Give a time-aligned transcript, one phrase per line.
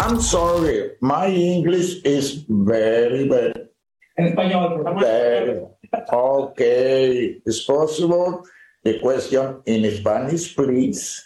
[0.00, 3.68] I'm sorry, my English is very bad.
[4.16, 5.60] En español, Very.
[6.12, 8.42] Okay, it's possible.
[8.84, 11.22] The question in Spanish, please.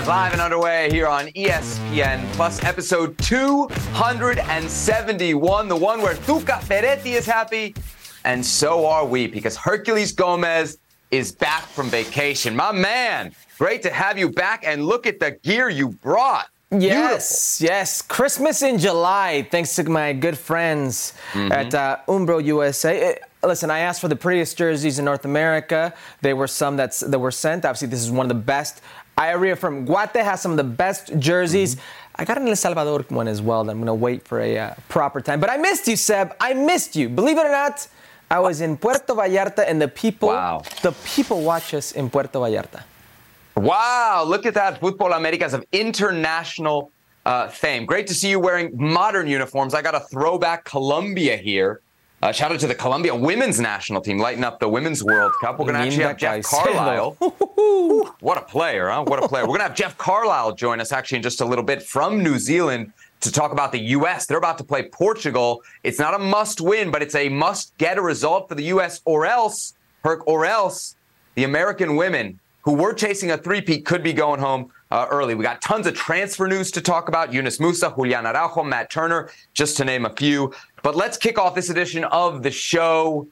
[0.00, 7.12] America live and underway here on ESPN Plus, episode 271, the one where Tuca Ferretti
[7.12, 7.74] is happy,
[8.24, 10.78] and so are we because Herculez Gomez
[11.10, 12.56] is back from vacation.
[12.56, 16.48] My man, great to have you back, and look at the gear you brought.
[16.70, 18.00] Yes, yes.
[18.00, 23.00] Christmas in July, thanks to my good friends at uh, Umbro USA.
[23.00, 25.92] Eh, listen, I asked for the prettiest jerseys in North America.
[26.20, 27.64] There were some that's, that were sent.
[27.64, 28.82] Obviously, this is one of the best.
[29.20, 31.76] I reaffirm, Guate has some of the best jerseys.
[32.16, 34.52] I got an El Salvador one as well that I'm going to wait for a
[34.58, 35.38] uh, proper time.
[35.40, 36.34] But I missed you, Seb.
[36.40, 37.06] I missed you.
[37.08, 37.86] Believe it or not,
[38.30, 40.62] I was in Puerto Vallarta and the people, Wow.
[40.82, 42.82] the people watch us in Puerto Vallarta.
[43.56, 44.80] Wow, look at that.
[44.80, 46.90] Futbol Americas of international
[47.26, 47.84] uh, fame.
[47.84, 49.74] Great to see you wearing modern uniforms.
[49.74, 51.82] I got a throwback Colombia here.
[52.22, 55.58] Uh, shout out to the Colombia women's national team lighting up the Women's World Cup.
[55.58, 57.16] We're going to actually have Jeff Carlisle.
[58.20, 59.04] What a player, huh?
[59.04, 59.42] What a player.
[59.44, 62.22] We're going to have Jeff Carlisle join us actually in just a little bit from
[62.22, 64.26] New Zealand to talk about the U.S.
[64.26, 65.62] They're about to play Portugal.
[65.82, 69.00] It's not a must win, but it's a must get a result for the U.S.
[69.04, 70.96] or else, Herc, or else
[71.34, 75.34] the American women who were chasing a three-peat could be going home uh, early.
[75.34, 77.32] We got tons of transfer news to talk about.
[77.32, 80.52] Yunus Musah, Julian Araujo, Matt Turner, just to name a few.
[80.82, 83.28] But let's kick off this edition of the show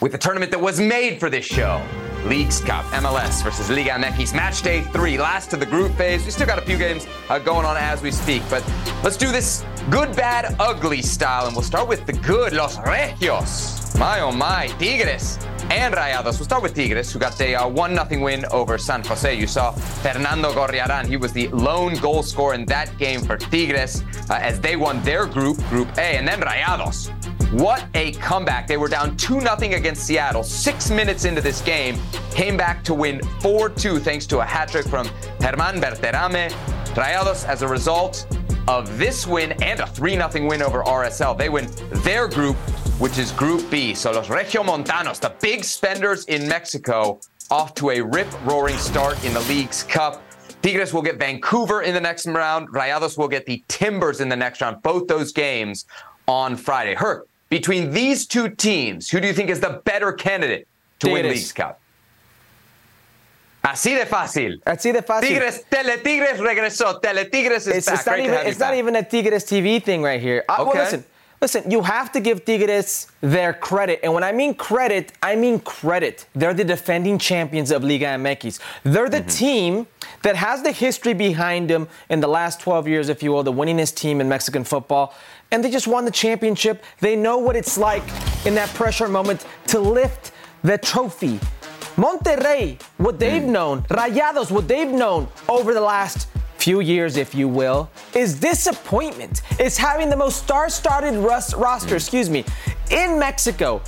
[0.00, 1.82] with the tournament that was made for this show.
[2.24, 6.24] Leagues Cup, MLS versus Liga MX, match day three, last of the group phase.
[6.24, 8.64] We still got a few games uh, going on as we speak, but
[9.04, 13.85] let's do this good, bad, ugly style, and we'll start with the good, Los Regios.
[13.98, 15.38] My oh my, Tigres
[15.70, 16.38] and Rayados.
[16.38, 19.34] We'll start with Tigres, who got a uh, 1 0 win over San Jose.
[19.34, 21.06] You saw Fernando Gorriaran.
[21.06, 25.02] He was the lone goal scorer in that game for Tigres uh, as they won
[25.02, 27.10] their group, Group A, and then Rayados.
[27.52, 28.66] What a comeback.
[28.66, 30.42] They were down 2 0 against Seattle.
[30.42, 31.98] Six minutes into this game,
[32.30, 35.06] came back to win 4 2 thanks to a hat trick from
[35.38, 36.50] Germán Berterame.
[36.94, 38.26] Rayados, as a result
[38.68, 41.66] of this win and a 3 0 win over RSL, they win
[42.02, 42.56] their group,
[42.98, 43.94] which is Group B.
[43.94, 47.20] So los Regiomontanos, the big spenders in Mexico,
[47.50, 50.22] off to a rip roaring start in the Leagues Cup.
[50.62, 52.68] Tigres will get Vancouver in the next round.
[52.70, 54.82] Rayados will get the Timbers in the next round.
[54.82, 55.84] Both those games
[56.26, 56.94] on Friday.
[56.94, 60.66] Herc, between these two teams, who do you think is the better candidate
[61.00, 61.78] to win Leagues Cup?
[63.62, 64.60] Así de fácil.
[64.64, 65.22] Así de fácil.
[65.28, 67.00] Tigres, Tele Tigres regresó.
[67.00, 67.94] Tele Tigres is It's, back.
[67.96, 70.44] it's not even it's not even a Tigres TV thing right here.
[70.48, 70.78] Uh, well, Okay.
[70.80, 71.04] listen,
[71.40, 71.70] listen.
[71.70, 76.26] You have to give Tigres their credit, and when I mean credit, I mean credit.
[76.34, 78.60] They're the defending champions of Liga MX.
[78.82, 79.28] They're the mm-hmm.
[79.28, 79.86] team
[80.22, 83.52] that has the history behind them in the last 12 years, if you will, the
[83.52, 85.14] winningest team in Mexican football.
[85.50, 86.82] And they just won the championship.
[87.00, 88.02] They know what it's like
[88.44, 90.32] in that pressure moment to lift
[90.62, 91.38] the trophy.
[91.96, 93.48] Monterrey, what they've mm.
[93.48, 96.28] known, Rayados, what they've known over the last
[96.66, 99.42] few years, if you will, is disappointment.
[99.60, 102.44] It's having the most star-studded rus- roster, excuse me,
[102.90, 103.80] in Mexico.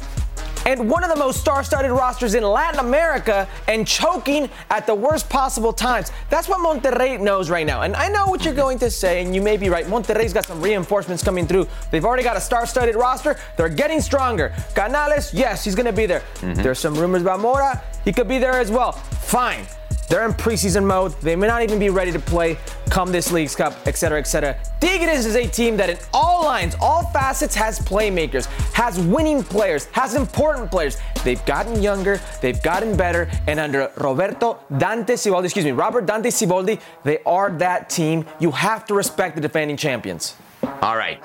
[0.64, 5.28] And one of the most star-studded rosters in Latin America and choking at the worst
[5.28, 6.12] possible times.
[6.30, 7.82] That's what Monterrey knows right now.
[7.82, 9.86] And I know what you're going to say, and you may be right.
[9.86, 11.66] Monterrey's got some reinforcements coming through.
[11.90, 13.40] They've already got a star-studded roster.
[13.56, 14.54] They're getting stronger.
[14.76, 16.20] Canales, yes, he's going to be there.
[16.20, 16.62] Mm-hmm.
[16.62, 17.82] There's some rumors about Mora.
[18.04, 18.92] He could be there as well.
[18.92, 19.66] Fine.
[20.08, 21.12] They're in preseason mode.
[21.20, 22.58] They may not even be ready to play
[22.90, 24.58] come this Leagues Cup, et cetera, et cetera.
[24.80, 29.84] Tigres is a team that in all lines, all facets has playmakers, has winning players,
[29.86, 30.96] has important players.
[31.24, 36.30] They've gotten younger, they've gotten better, and under Roberto Dante Siboldi, excuse me, Robert Dante
[36.30, 38.24] Siboldi, they are that team.
[38.40, 40.36] You have to respect the defending champions.
[40.80, 41.22] All right.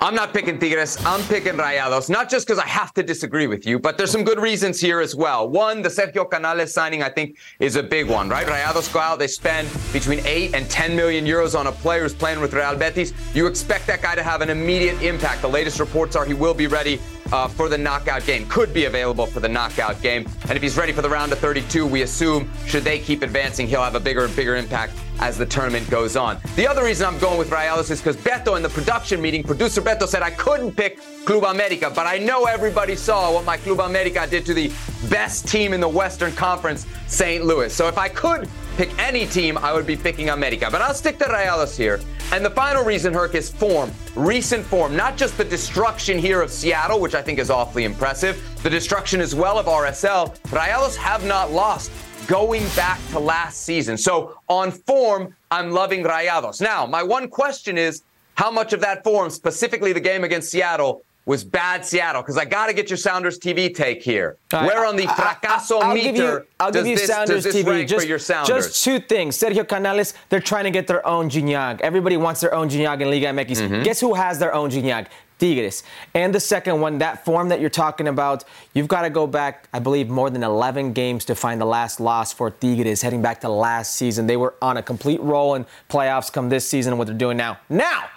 [0.00, 0.96] I'm not picking Tigres.
[1.04, 4.24] I'm picking Rayados, not just because I have to disagree with you, but there's some
[4.24, 5.48] good reasons here as well.
[5.48, 8.46] One, the Sergio Canales signing, I think, is a big one, right?
[8.46, 12.14] Rayados go out, they spend between 8 and 10 million euros on a player who's
[12.14, 13.12] playing with Real Betis.
[13.34, 15.42] You expect that guy to have an immediate impact.
[15.42, 17.00] The latest reports are he will be ready
[17.32, 20.26] uh, for the knockout game, could be available for the knockout game.
[20.42, 23.66] And if he's ready for the round of 32, we assume, should they keep advancing,
[23.66, 26.38] he'll have a bigger and bigger impact as the tournament goes on.
[26.56, 29.82] The other reason I'm going with Rayados is because Beto in the production meeting, producer
[29.82, 33.80] Beto said I couldn't pick Club America, but I know everybody saw what my Club
[33.80, 34.72] America did to the
[35.08, 37.44] best team in the Western Conference, St.
[37.44, 37.72] Louis.
[37.72, 38.48] So if I could
[38.80, 40.68] pick any team, I would be picking America.
[40.72, 42.00] But I'll stick to Rayados here.
[42.32, 46.50] And the final reason, Herc, is form, recent form, not just the destruction here of
[46.50, 50.34] Seattle, which I think is awfully impressive, the destruction as well of RSL.
[50.44, 51.92] Rayados have not lost
[52.26, 53.98] going back to last season.
[53.98, 56.62] So on form, I'm loving Rayados.
[56.62, 58.04] Now, my one question is
[58.36, 62.22] how much of that form, specifically the game against Seattle, was bad Seattle?
[62.22, 64.36] Because I got to get your Sounders TV take here.
[64.52, 64.66] Right.
[64.66, 67.86] Where on the fracaso I'll meter give you, I'll give you this, Sounders TV.
[67.86, 68.66] just, for your Sounders?
[68.66, 69.38] just two things.
[69.38, 71.82] Sergio Canales, they're trying to get their own Gignac.
[71.82, 73.46] Everybody wants their own Gignac in Liga MX.
[73.46, 73.82] Mm-hmm.
[73.84, 75.06] Guess who has their own Gignac?
[75.38, 75.84] Tigres.
[76.12, 78.44] And the second one, that form that you're talking about,
[78.74, 81.98] you've got to go back, I believe, more than 11 games to find the last
[81.98, 84.26] loss for Tigres, heading back to last season.
[84.26, 87.38] They were on a complete roll in playoffs come this season and what they're doing
[87.38, 87.58] now.
[87.70, 88.10] Now,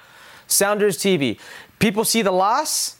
[0.47, 1.39] Sounders TV.
[1.79, 2.97] People see the loss,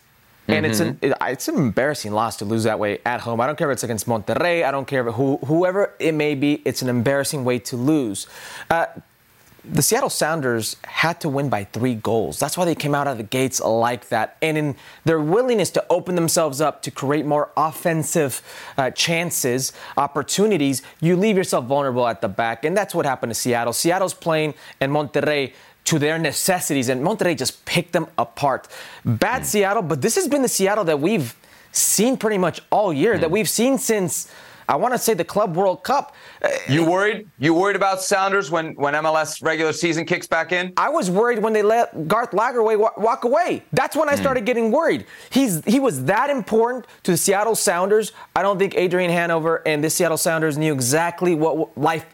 [0.48, 3.40] and it's an it's an embarrassing loss to lose that way at home.
[3.40, 4.64] I don't care if it's against Monterrey.
[4.64, 6.62] I don't care if who, whoever it may be.
[6.66, 8.28] It's an embarrassing way to lose.
[8.70, 8.88] Uh,
[9.66, 12.38] the Seattle Sounders had to win by three goals.
[12.38, 14.36] That's why they came out of the gates like that.
[14.42, 14.76] And in
[15.06, 18.42] their willingness to open themselves up to create more offensive
[18.78, 22.66] uh, chances, opportunities, you leave yourself vulnerable at the back.
[22.66, 23.72] And that's what happened to Seattle.
[23.72, 25.54] Seattle's playing and Monterrey
[25.86, 28.68] to their necessities, and Monterrey just picked them apart.
[29.04, 29.46] Bad hmm.
[29.46, 31.36] Seattle, but this has been the Seattle that we've
[31.72, 33.34] seen pretty much all year, that hmm.
[33.34, 34.32] we've seen since.
[34.66, 36.16] I want to say the Club World Cup.
[36.42, 37.28] Uh, You worried?
[37.38, 40.72] You worried about Sounders when, when MLS regular season kicks back in?
[40.78, 43.64] I was worried when they let Garth Lagerwey wa- walk away.
[43.74, 44.22] That's when I hmm.
[44.22, 45.06] started getting worried.
[45.32, 48.14] He's he was that important to the Seattle Sounders.
[48.38, 52.06] I don't think Adrian Hanauer and the Seattle Sounders knew exactly what w- life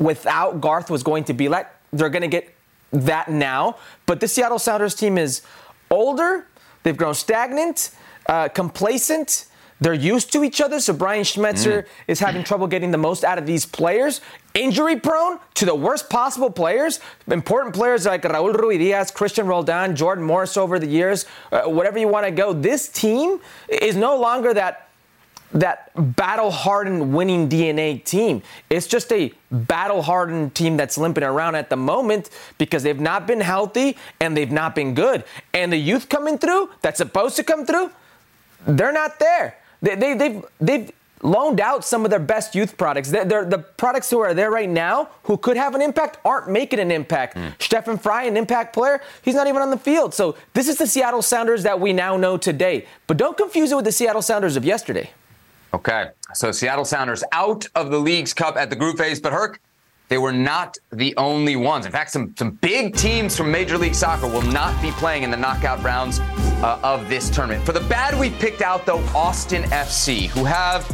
[0.00, 1.68] without Garth was going to be like.
[1.92, 2.51] They're going to get
[2.92, 5.42] that now, but the Seattle Sounders team is
[5.90, 6.46] older.
[6.82, 7.90] They've grown stagnant,
[8.28, 9.46] uh, complacent.
[9.80, 13.36] They're used to each other, so Brian Schmetzer is having trouble getting the most out
[13.36, 14.20] of these players.
[14.54, 17.00] Injury prone to the worst possible players.
[17.26, 22.06] Important players like Raul Ruidiaz, Cristian Roldan, Jordan Morris over the years, uh, whatever you
[22.06, 22.52] want to go.
[22.52, 24.81] This team is no longer that
[25.52, 28.42] that battle-hardened winning DNA team.
[28.70, 33.40] It's just a battle-hardened team that's limping around at the moment because they've not been
[33.40, 35.24] healthy and they've not been good.
[35.52, 37.90] And the youth coming through that's supposed to come through,
[38.66, 39.58] they're not there.
[39.82, 40.90] They, they, they've they've
[41.24, 43.10] loaned out some of their best youth products.
[43.10, 46.48] They're, they're- the products who are there right now who could have an impact aren't
[46.50, 47.34] making an impact.
[47.36, 47.48] Hmm.
[47.60, 50.14] Stefan Frei, an impact player, he's not even on the field.
[50.14, 52.86] So this is the Seattle Sounders that we now know today.
[53.06, 55.10] But don't confuse it with the Seattle Sounders of yesterday.
[55.74, 59.58] Okay, so Seattle Sounders out of the Leagues Cup at the group phase, but Herc,
[60.08, 61.86] they were not the only ones.
[61.86, 65.30] In fact, some, some big teams from Major League Soccer will not be playing in
[65.30, 67.64] the knockout rounds uh, of this tournament.
[67.64, 70.86] For the bad, we picked out, though, Austin FC, who have,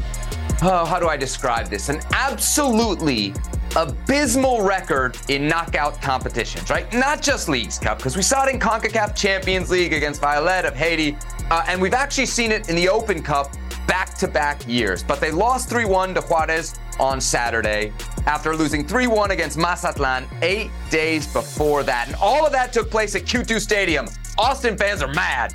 [0.63, 1.89] oh, how do I describe this?
[1.89, 3.35] An absolutely
[3.75, 6.91] abysmal record in knockout competitions, right?
[6.95, 10.77] Not just League's Cup, because we saw it in CONCACAF Champions League against Violette of
[10.77, 11.17] Haiti,
[11.51, 13.53] uh, and we've actually seen it in the Open Cup
[13.89, 15.03] back to back years.
[15.03, 17.93] But they lost 3 1 to Juarez on Saturday
[18.27, 22.07] after losing 3 1 against Mazatlan eight days before that.
[22.07, 24.07] And all of that took place at Q2 Stadium.
[24.39, 25.53] Austin fans are mad.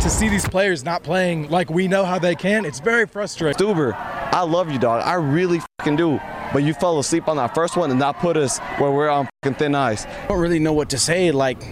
[0.00, 3.56] to see these players not playing like we know how they can, it's very frustrating.
[3.56, 5.02] Stuver, I love you, dog.
[5.06, 6.18] I really fucking do.
[6.52, 9.28] But you fell asleep on that first one and not put us where we're on
[9.42, 10.06] fucking thin ice.
[10.06, 11.30] I don't really know what to say.
[11.30, 11.62] Like,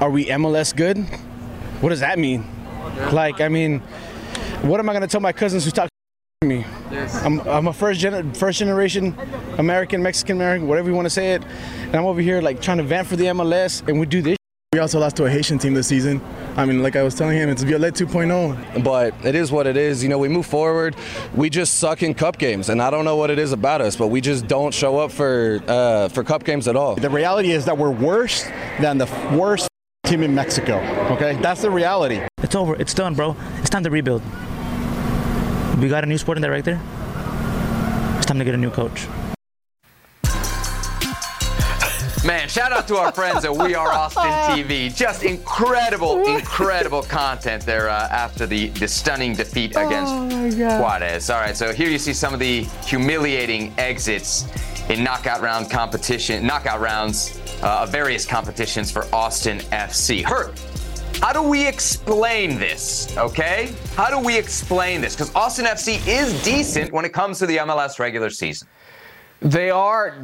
[0.00, 0.98] are we MLS good?
[1.80, 2.46] What does that mean?
[3.12, 3.82] Like, I mean,
[4.62, 5.88] what am I gonna tell my cousins who talk
[6.40, 6.64] to me?
[7.22, 9.16] I'm, I'm a first gen, first generation
[9.58, 11.42] American, Mexican American, whatever you want to say it,
[11.86, 14.36] and I'm over here like trying to vent for the MLS, and we do this.
[14.72, 16.20] We also lost to a Haitian team this season.
[16.54, 18.84] I mean, like I was telling him, it's Violette 2.0.
[18.84, 20.02] But it is what it is.
[20.02, 20.94] You know, we move forward.
[21.34, 23.96] We just suck in cup games, and I don't know what it is about us,
[23.96, 26.96] but we just don't show up for uh, for cup games at all.
[26.96, 28.44] The reality is that we're worse
[28.80, 29.06] than the
[29.38, 29.68] worst
[30.04, 30.78] team in Mexico.
[31.12, 32.20] Okay, that's the reality.
[32.42, 32.76] It's over.
[32.76, 33.36] It's done, bro.
[33.60, 34.22] It's time to rebuild.
[35.78, 36.80] We got a new sporting director.
[38.16, 39.06] It's time to get a new coach.
[42.24, 44.92] Man, shout out to our friends at We Are Austin TV.
[44.92, 51.30] Just incredible, incredible content there uh, after the, the stunning defeat against Juarez.
[51.30, 54.48] All right, so here you see some of the humiliating exits
[54.90, 60.24] in knockout round competition, knockout rounds uh, of various competitions for Austin FC.
[60.24, 60.58] Hurt.
[61.20, 63.16] How do we explain this?
[63.18, 65.16] Okay, how do we explain this?
[65.16, 68.68] Because Austin FC is decent when it comes to the MLS regular season.
[69.40, 70.14] They are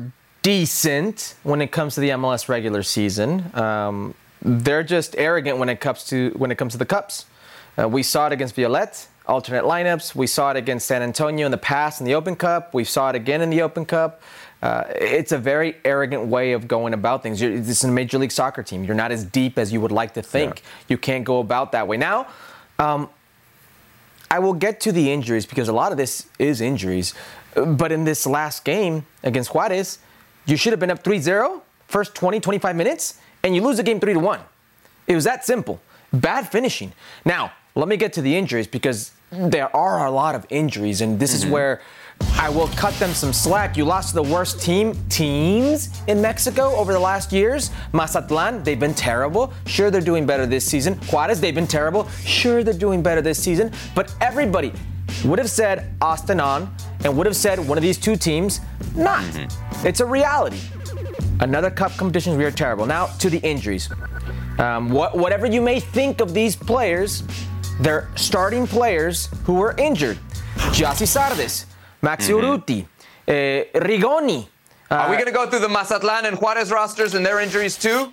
[0.43, 3.51] decent when it comes to the MLS regular season.
[3.55, 7.27] Um, they're just arrogant when it comes to when it comes to the cups.
[7.77, 10.15] Uh, we saw it against Violette, alternate lineups.
[10.15, 12.73] We saw it against San Antonio in the past in the Open Cup.
[12.73, 14.23] We saw it again in the Open Cup.
[14.65, 17.39] Uh, it's a very arrogant way of going about things.
[17.39, 18.83] You're, this is a major league soccer team.
[18.83, 20.61] You're not as deep as you would like to think.
[20.61, 20.65] Yeah.
[20.89, 21.99] You can't go about that way.
[21.99, 22.29] Now,
[22.79, 23.11] um,
[24.31, 27.13] I will get to the injuries because a lot of this is injuries.
[27.55, 29.99] But in this last game against Juarez,
[30.47, 33.83] you should have been up 3 0, first 20, 25 minutes, and you lose the
[33.83, 34.41] game 3 to 1.
[35.09, 35.79] It was that simple.
[36.11, 36.95] Bad finishing.
[37.27, 41.21] Now, let me get to the injuries because there are a lot of injuries, and
[41.21, 41.49] this mm-hmm.
[41.49, 41.83] is where
[42.45, 43.77] I will cut them some slack.
[43.77, 47.71] You lost to the worst team teams in Mexico over the last years.
[47.93, 49.53] Mazatlan, they've been terrible.
[49.67, 50.95] Sure, they're doing better this season.
[51.11, 52.09] Juarez, they've been terrible.
[52.25, 53.73] Sure, they're doing better this season.
[53.95, 54.73] But everybody
[55.25, 58.61] would have said Austin on and would have said one of these two teams
[58.95, 59.23] not.
[59.25, 59.87] Mm-hmm.
[59.87, 60.61] It's a reality.
[61.41, 62.85] Another cup competition, we are terrible.
[62.85, 63.89] Now to the injuries.
[64.59, 67.23] Um, what, whatever you may think of these players,
[67.81, 70.19] they're starting players who were injured.
[70.75, 71.65] Gyasi Zardes,
[72.05, 72.45] Maxi mm-hmm.
[72.45, 72.87] Urruti,
[73.27, 74.47] uh, Rigoni.
[74.91, 77.79] Uh, Are we going to go through the Mazatlan and Juarez rosters and their injuries
[77.79, 78.13] too?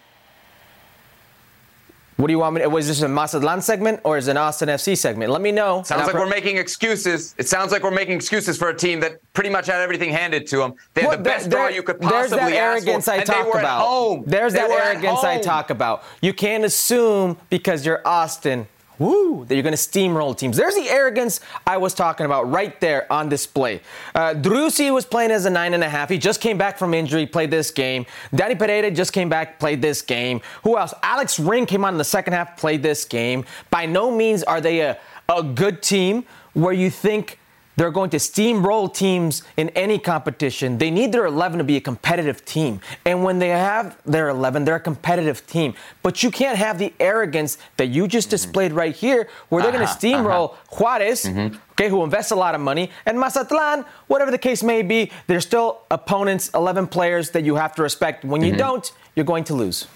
[2.15, 4.37] What do you want me to, was this a Mazatlan segment or is it an
[4.37, 5.31] Austin FC segment?
[5.31, 5.81] Let me know.
[5.83, 7.33] Sounds like we're making excuses.
[7.37, 10.45] It sounds like we're making excuses for a team that pretty much had everything handed
[10.47, 10.75] to them.
[10.93, 13.55] They had well, the best there, draw you could possibly There's that arrogance I talk
[13.55, 14.23] about.
[14.27, 16.03] There's they that arrogance I talk about.
[16.21, 18.67] You can't assume because you're Austin
[19.01, 19.45] Woo!
[19.45, 20.55] That you're going to steamroll teams.
[20.55, 23.81] There's the arrogance I was talking about right there on display.
[24.13, 26.07] Uh, Driussi was playing as a nine and a half.
[26.07, 28.05] He just came back from injury, played this game.
[28.35, 30.39] Danny Pereira just came back, played this game.
[30.63, 30.93] Who else?
[31.01, 33.43] Alex Ring came on in the second half, played this game.
[33.71, 37.39] By no means are they a, a good team where you think
[37.75, 40.77] they're going to steamroll teams in any competition.
[40.77, 42.81] They need their 11 to be a competitive team.
[43.05, 45.73] And when they have their 11, they're a competitive team.
[46.03, 48.31] But you can't have the arrogance that you just mm-hmm.
[48.31, 50.75] displayed right here, where they're uh-huh, going to steamroll uh-huh.
[50.77, 51.55] Juarez, mm-hmm.
[51.71, 55.41] okay, who invests a lot of money, and Mazatlan, whatever the case may be, they're
[55.41, 58.25] still opponents, 11 players that you have to respect.
[58.25, 58.57] When you mm-hmm.
[58.57, 59.87] don't, you're going to lose.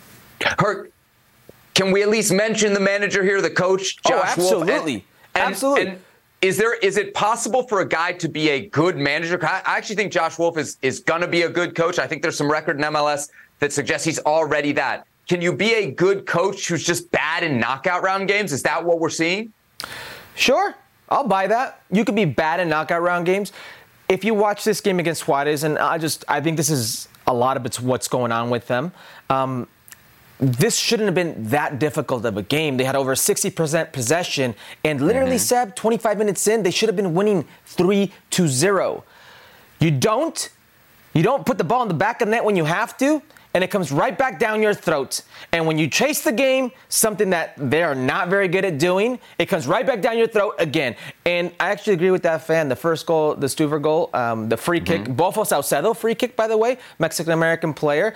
[0.59, 0.91] Herc,
[1.73, 4.93] can we at least mention the manager here, the coach, oh, Josh oh, absolutely.
[4.93, 5.03] Wolff?
[5.35, 5.87] And, absolutely.
[5.87, 5.99] And,
[6.45, 9.43] is there is it possible for a guy to be a good manager?
[9.43, 11.97] I actually think Josh Wolff is is going to be a good coach.
[11.97, 15.07] I think there's some record in MLS that suggests he's already that.
[15.27, 18.53] Can you be a good coach who's just bad in knockout round games?
[18.53, 19.53] Is that what we're seeing?
[20.35, 20.75] Sure,
[21.09, 21.81] I'll buy that.
[21.91, 23.51] You could be bad in knockout round games.
[24.07, 27.33] If you watch this game against Juarez, and I just I think this is a
[27.33, 28.91] lot of it's what's going on with them.
[29.31, 29.67] Um,
[30.39, 32.77] this shouldn't have been that difficult of a game.
[32.77, 35.69] They had over 60% possession, and literally, mm-hmm.
[35.69, 39.03] Seb, 25 minutes in, they should have been winning 3 to 0.
[39.79, 40.49] You don't.
[41.13, 43.21] You don't put the ball in the back of the net when you have to,
[43.53, 45.21] and it comes right back down your throat.
[45.53, 49.17] And when you chase the game, something that they are not very good at doing,
[49.39, 50.97] it comes right back down your throat again.
[51.25, 52.67] And I actually agree with that fan.
[52.67, 55.05] The first goal, the Stuver goal, um, the free mm-hmm.
[55.05, 58.13] kick, Bofo Saucedo free kick, by the way, Mexican American player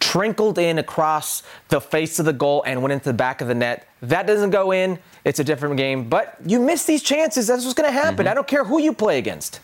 [0.00, 3.54] trickled in across the face of the goal and went into the back of the
[3.54, 3.88] net.
[4.02, 4.98] That doesn't go in.
[5.24, 6.08] It's a different game.
[6.08, 7.46] But you miss these chances.
[7.46, 8.18] That's what's going to happen.
[8.18, 8.28] Mm-hmm.
[8.28, 9.60] I don't care who you play against.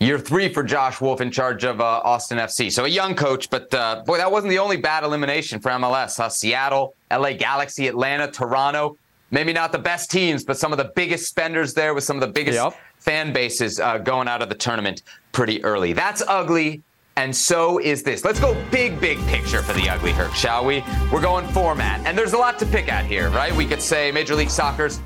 [0.00, 2.70] Year three for Josh Wolff in charge of uh, Austin FC.
[2.70, 6.16] So a young coach, but uh, boy, that wasn't the only bad elimination for MLS.
[6.16, 6.28] Huh?
[6.28, 8.96] Seattle, LA Galaxy, Atlanta, Toronto.
[9.32, 12.20] Maybe not the best teams, but some of the biggest spenders there with some of
[12.20, 12.74] the biggest yep.
[12.98, 15.92] fan bases uh, going out of the tournament pretty early.
[15.92, 16.82] That's ugly
[17.18, 18.24] and so is this.
[18.24, 20.84] Let's go big, big picture for the ugly Herc, shall we?
[21.12, 23.52] We're going format, and there's a lot to pick at here, right?
[23.56, 25.00] We could say Major League Soccer's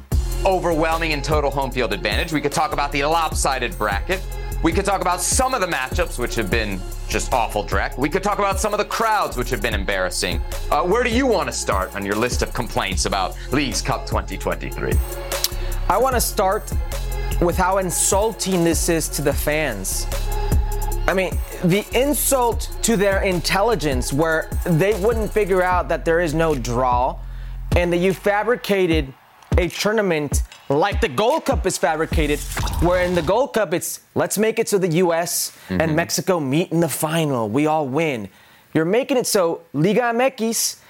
[0.44, 2.30] overwhelming and total home field advantage.
[2.30, 4.22] We could talk about the lopsided bracket.
[4.62, 6.78] We could talk about some of the matchups, which have been
[7.08, 7.96] just awful dreck.
[7.96, 10.42] We could talk about some of the crowds, which have been embarrassing.
[10.70, 14.04] Uh, where do you want to start on your list of complaints about Leagues Cup
[14.04, 14.92] 2023?
[15.88, 16.70] I want to start
[17.40, 20.06] with how insulting this is to the fans.
[21.12, 26.32] I mean, the insult to their intelligence, where they wouldn't figure out that there is
[26.32, 27.18] no draw,
[27.76, 29.12] and that you fabricated
[29.58, 32.40] a tournament like the Gold Cup is fabricated,
[32.80, 35.82] where in the Gold Cup it's let's make it so the US mm-hmm.
[35.82, 37.46] and Mexico meet in the final.
[37.46, 38.30] We all win.
[38.72, 40.80] You're making it so Liga MX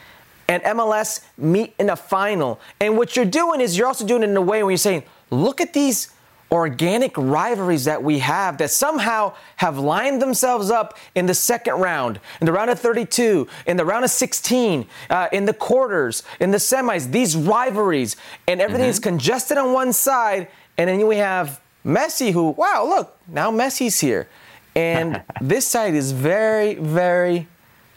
[0.47, 2.61] and MLS meet in a final.
[2.79, 5.03] And what you're doing is you're also doing it in a way where you're saying,
[5.31, 6.13] look at these
[6.53, 12.21] organic rivalries that we have that somehow have lined themselves up in the second round,
[12.41, 16.51] in the round of 32, in the round of 16, uh, in the quarters, in
[16.51, 18.17] the semis, these rivalries,
[18.47, 18.91] and everything mm-hmm.
[18.91, 23.99] is congested on one side, and then we have Messi, who, wow, look, now Messi's
[23.99, 24.29] here.
[24.77, 27.49] And this side is very, very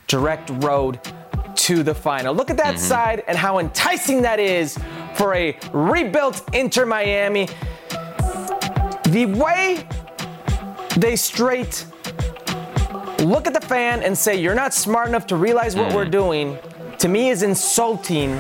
[0.08, 1.00] direct road
[1.56, 2.34] to the final.
[2.34, 2.84] Look at that mm-hmm.
[2.84, 4.78] side and how enticing that is
[5.16, 7.48] for a rebuilt Inter Miami.
[9.16, 9.88] The way
[10.98, 11.86] they straight
[13.20, 15.96] look at the fan and say you're not smart enough to realize what mm.
[15.96, 16.58] we're doing,
[17.00, 18.38] to me is insulting,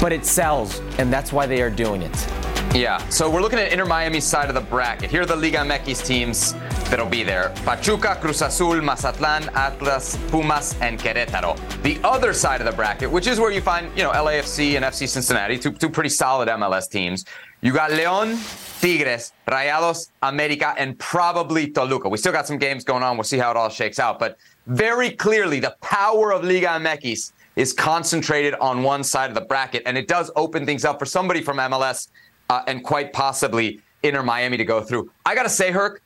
[0.00, 2.28] but it sells, and that's why they are doing it.
[2.74, 5.08] Yeah, so we're looking at Inter Miami's side of the bracket.
[5.08, 6.54] Here are the Liga MX teams
[6.90, 11.56] that'll be there Pachuca, Cruz Azul, Mazatlan, Atlas, Pumas, and Querétaro.
[11.84, 14.84] The other side of the bracket, which is where you find, you know, LAFC and
[14.84, 17.24] FC Cincinnati, two, two pretty solid MLS teams.
[17.60, 18.38] You got Leon,
[18.80, 22.08] Tigres, Rayados, America, and probably Toluca.
[22.08, 23.16] We still got some games going on.
[23.16, 24.20] We'll see how it all shakes out.
[24.20, 29.40] But very clearly, the power of Liga MX is concentrated on one side of the
[29.40, 32.08] bracket, and it does open things up for somebody from MLS
[32.48, 35.10] uh, and quite possibly Inter Miami to go through.
[35.26, 36.00] I got to say, Herc,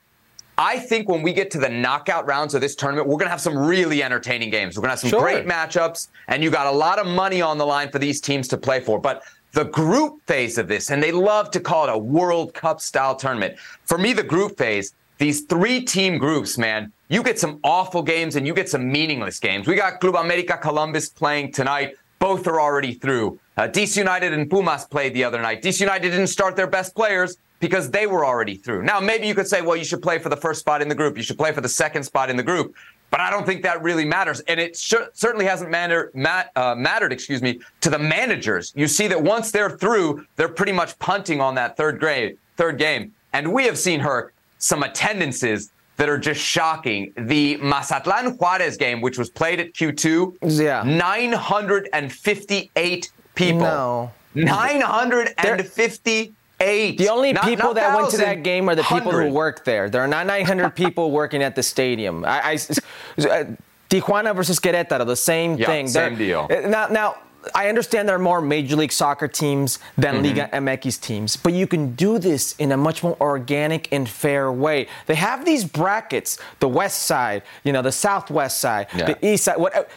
[0.56, 3.30] I think when we get to the knockout rounds of this tournament, we're going to
[3.30, 4.76] have some really entertaining games.
[4.76, 5.20] We're going to have some Sure.
[5.20, 8.48] great matchups, and you got a lot of money on the line for these teams
[8.48, 8.98] to play for.
[8.98, 12.80] But the group phase of this, and they love to call it a World Cup
[12.80, 13.58] style tournament.
[13.84, 18.36] For me, the group phase, these three team groups, man, you get some awful games
[18.36, 19.68] and you get some meaningless games.
[19.68, 21.96] We got Club America Columbus playing tonight.
[22.18, 23.38] Both are already through.
[23.56, 25.62] Uh, DC United and Pumas played the other night.
[25.62, 28.82] DC United didn't start their best players because they were already through.
[28.82, 30.94] Now, maybe you could say, well, you should play for the first spot in the
[30.94, 31.16] group.
[31.16, 32.74] You should play for the second spot in the group.
[33.12, 34.40] But I don't think that really matters.
[34.48, 38.72] And it cer- certainly hasn't matter, mat, uh, mattered, excuse me, to the managers.
[38.74, 42.78] You see that once they're through, they're pretty much punting on that third grade, third
[42.78, 43.12] game.
[43.34, 47.12] And we have seen her some attendances that are just shocking.
[47.18, 50.82] The Mazatlan Juarez game, which was played at Q2, Yeah.
[50.82, 53.60] 958 people.
[53.60, 54.10] No.
[54.34, 56.32] 958.
[56.66, 59.64] The only Not- people not that went to that game are the people who work
[59.64, 59.90] there.
[59.90, 62.24] There are not 900 people working at the stadium.
[62.24, 63.44] I, I- uh,
[63.90, 65.88] Tijuana versus Querétaro, the same Yeah, thing.
[65.88, 66.48] same They're- deal.
[66.50, 67.16] uh, Now, now,
[67.56, 70.24] I understand there are more Major League Soccer teams than Mm-hmm.
[70.24, 74.52] Liga MX teams, but you can do this in a much more organic and fair
[74.52, 74.86] way.
[75.06, 79.06] They have these brackets: the West Side, you know, the Southwest Side, Yeah.
[79.06, 79.56] the East Side.
[79.58, 79.90] What?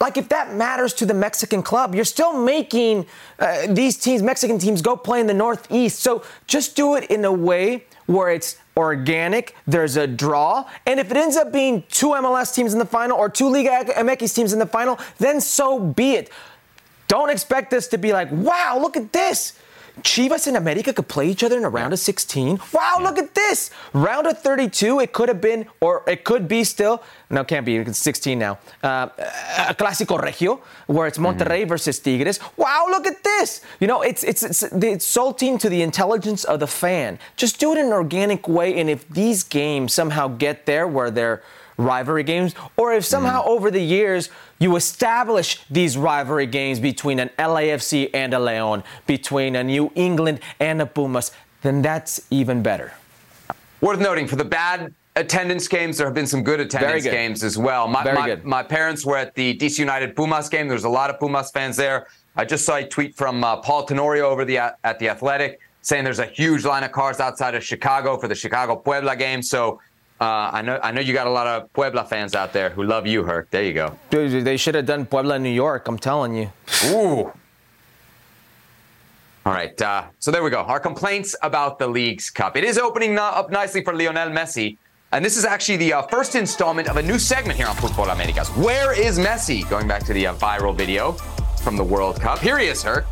[0.00, 3.06] Like if that matters to the Mexican club, you're still making
[3.38, 6.00] uh, these teams, Mexican teams, go play in the Northeast.
[6.00, 9.54] So just do it in a way where it's organic.
[9.66, 13.18] There's a draw, and if it ends up being two MLS teams in the final
[13.18, 16.30] or two Liga MX teams in the final, then so be it.
[17.08, 19.58] Don't expect this to be like, wow, look at this.
[20.02, 22.60] Chivas and America could play each other in a round of 16.
[22.72, 23.70] Wow, look at this.
[23.92, 27.66] Round of 32, it could have been, or it could be still, no, it can't
[27.66, 28.58] be, it's 16 now.
[28.82, 29.08] Uh,
[29.58, 32.40] a Clásico Regio, where it's Monterrey versus Tigres.
[32.56, 33.60] Wow, look at this.
[33.80, 37.18] You know, it's, it's, it's insulting to the intelligence of the fan.
[37.36, 41.10] Just do it in an organic way, and if these games somehow get there where
[41.10, 41.42] they're
[41.78, 47.30] rivalry games, or if somehow over the years you establish these rivalry games between an
[47.38, 51.30] LAFC and a Leon, between a New England and a Pumas,
[51.62, 52.92] then that's even better.
[53.80, 57.10] Worth noting for the bad attendance games, there have been some good attendance good.
[57.10, 57.86] games as well.
[57.86, 58.44] My, Very my, good.
[58.44, 60.68] my parents were at the DC United Pumas game.
[60.68, 62.08] There's a lot of Pumas fans there.
[62.36, 66.04] I just saw a tweet from uh, Paul Tenorio over the at the Athletic saying
[66.04, 69.42] there's a huge line of cars outside of Chicago for the Chicago Puebla game.
[69.42, 69.80] So
[70.20, 72.82] uh, I know I know you got a lot of Puebla fans out there who
[72.82, 73.50] love you, Herc.
[73.50, 73.96] There you go.
[74.10, 76.50] Dude, they should have done Puebla, New York, I'm telling you.
[76.86, 77.32] Ooh.
[79.46, 79.80] All right.
[79.80, 80.60] Uh, so there we go.
[80.60, 82.56] Our complaints about the Leagues Cup.
[82.56, 84.76] It is opening up nicely for Lionel Messi.
[85.10, 88.12] And this is actually the uh, first installment of a new segment here on Futbol
[88.12, 88.50] Americas.
[88.50, 89.68] Where is Messi?
[89.70, 91.12] Going back to the uh, viral video
[91.62, 92.40] from the World Cup.
[92.40, 93.06] Here he is, Herc.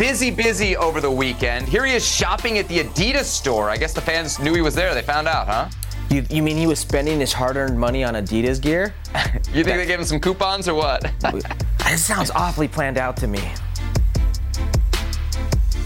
[0.00, 1.68] Busy, busy over the weekend.
[1.68, 3.68] Here he is shopping at the Adidas store.
[3.68, 4.94] I guess the fans knew he was there.
[4.94, 5.68] They found out, huh?
[6.08, 8.94] You, you mean he was spending his hard earned money on Adidas gear?
[9.52, 11.04] You think they gave him some coupons or what?
[11.80, 13.42] That sounds awfully planned out to me.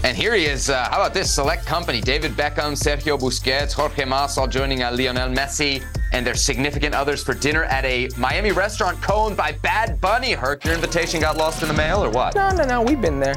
[0.05, 0.69] And here he is.
[0.69, 1.99] Uh, how about this select company?
[1.99, 7.23] David Beckham, Sergio Busquets, Jorge Mas all joining uh, Lionel Messi and their significant others
[7.23, 10.33] for dinner at a Miami restaurant co-owned by Bad Bunny.
[10.33, 12.35] Herc, your invitation got lost in the mail or what?
[12.35, 13.33] No, no, no, we've been there.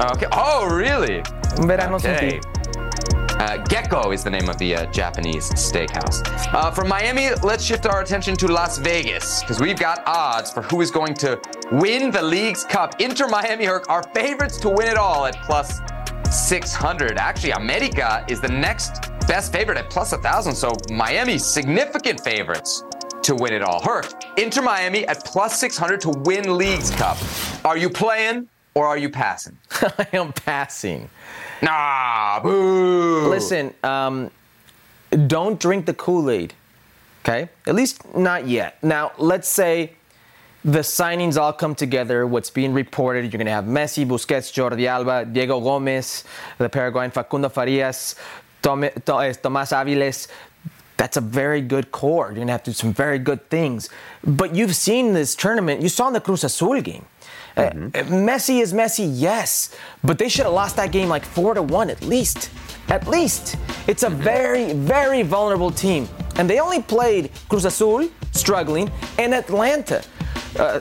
[0.00, 0.26] Okay.
[0.32, 1.22] Oh, really?
[1.58, 2.40] Verano Okay.
[3.42, 6.22] Uh, Gecko is the name of the uh, Japanese steakhouse.
[6.52, 10.62] Uh, from Miami, let's shift our attention to Las Vegas because we've got odds for
[10.62, 11.40] who is going to
[11.72, 13.00] win the Leagues Cup.
[13.00, 15.80] Inter Miami Herc our favorites to win it all at plus
[16.32, 17.18] 600.
[17.18, 20.54] Actually, America is the next best favorite at plus 1,000.
[20.54, 22.84] So Miami, significant favorites
[23.22, 23.80] to win it all.
[23.82, 27.18] Herc, Inter Miami at plus 600 to win Leagues Cup.
[27.64, 29.56] Are you playing or are you passing?
[29.80, 31.08] I am passing.
[31.60, 33.28] Nah, boo.
[33.28, 34.30] Listen, um,
[35.26, 36.54] don't drink the Kool Aid,
[37.24, 37.48] okay?
[37.66, 38.82] At least not yet.
[38.82, 39.92] Now, let's say
[40.64, 42.26] the signings all come together.
[42.26, 46.24] What's being reported, you're going to have Messi, Busquets, Jordi Alba, Diego Gomez,
[46.58, 48.14] the Paraguayan Facundo Farias,
[48.62, 50.28] Tome, To- eh, Tomás Aviles.
[50.96, 52.26] that's a very good core.
[52.28, 53.88] You're gonna have to do some very good things.
[54.22, 55.80] But you've seen this tournament.
[55.82, 57.06] You saw in the Cruz Azul game.
[57.56, 58.14] Uh, Mm-hmm.
[58.14, 61.62] uh, Messi is Messi, yes, but they should have lost that game like four to
[61.62, 62.50] one at least.
[62.88, 63.56] At least.
[63.88, 64.22] It's a Mm-hmm.
[64.22, 66.08] very, very vulnerable team.
[66.36, 70.02] And they only played Cruz Azul, struggling, and Atlanta.
[70.58, 70.78] Uh,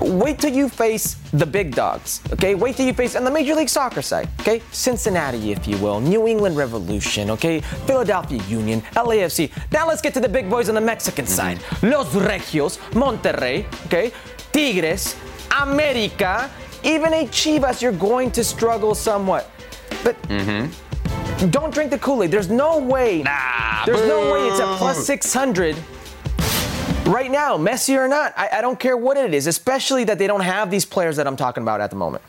[0.00, 2.54] wait till you face the big dogs, okay?
[2.54, 4.60] Wait till you face on the Major League Soccer side, okay?
[4.72, 7.60] Cincinnati, if you will, New England Revolution, okay?
[7.86, 9.50] Philadelphia Union, LAFC.
[9.70, 11.60] Now let's get to the big boys on the Mexican side.
[11.82, 14.12] Los Regios, Monterrey, okay?
[14.52, 15.14] Tigres,
[15.60, 16.50] America,
[16.82, 19.50] even a Chivas, you're going to struggle somewhat.
[20.02, 20.16] But
[21.50, 22.30] don't drink the Kool-Aid.
[22.30, 23.22] There's no way.
[23.22, 24.76] Nah, There's no way it's at boo.
[24.78, 25.76] plus 600
[27.06, 28.32] right now, Messi or not.
[28.36, 31.26] I, I don't care what it is, especially that they don't have these players that
[31.26, 32.22] I'm talking about at the moment.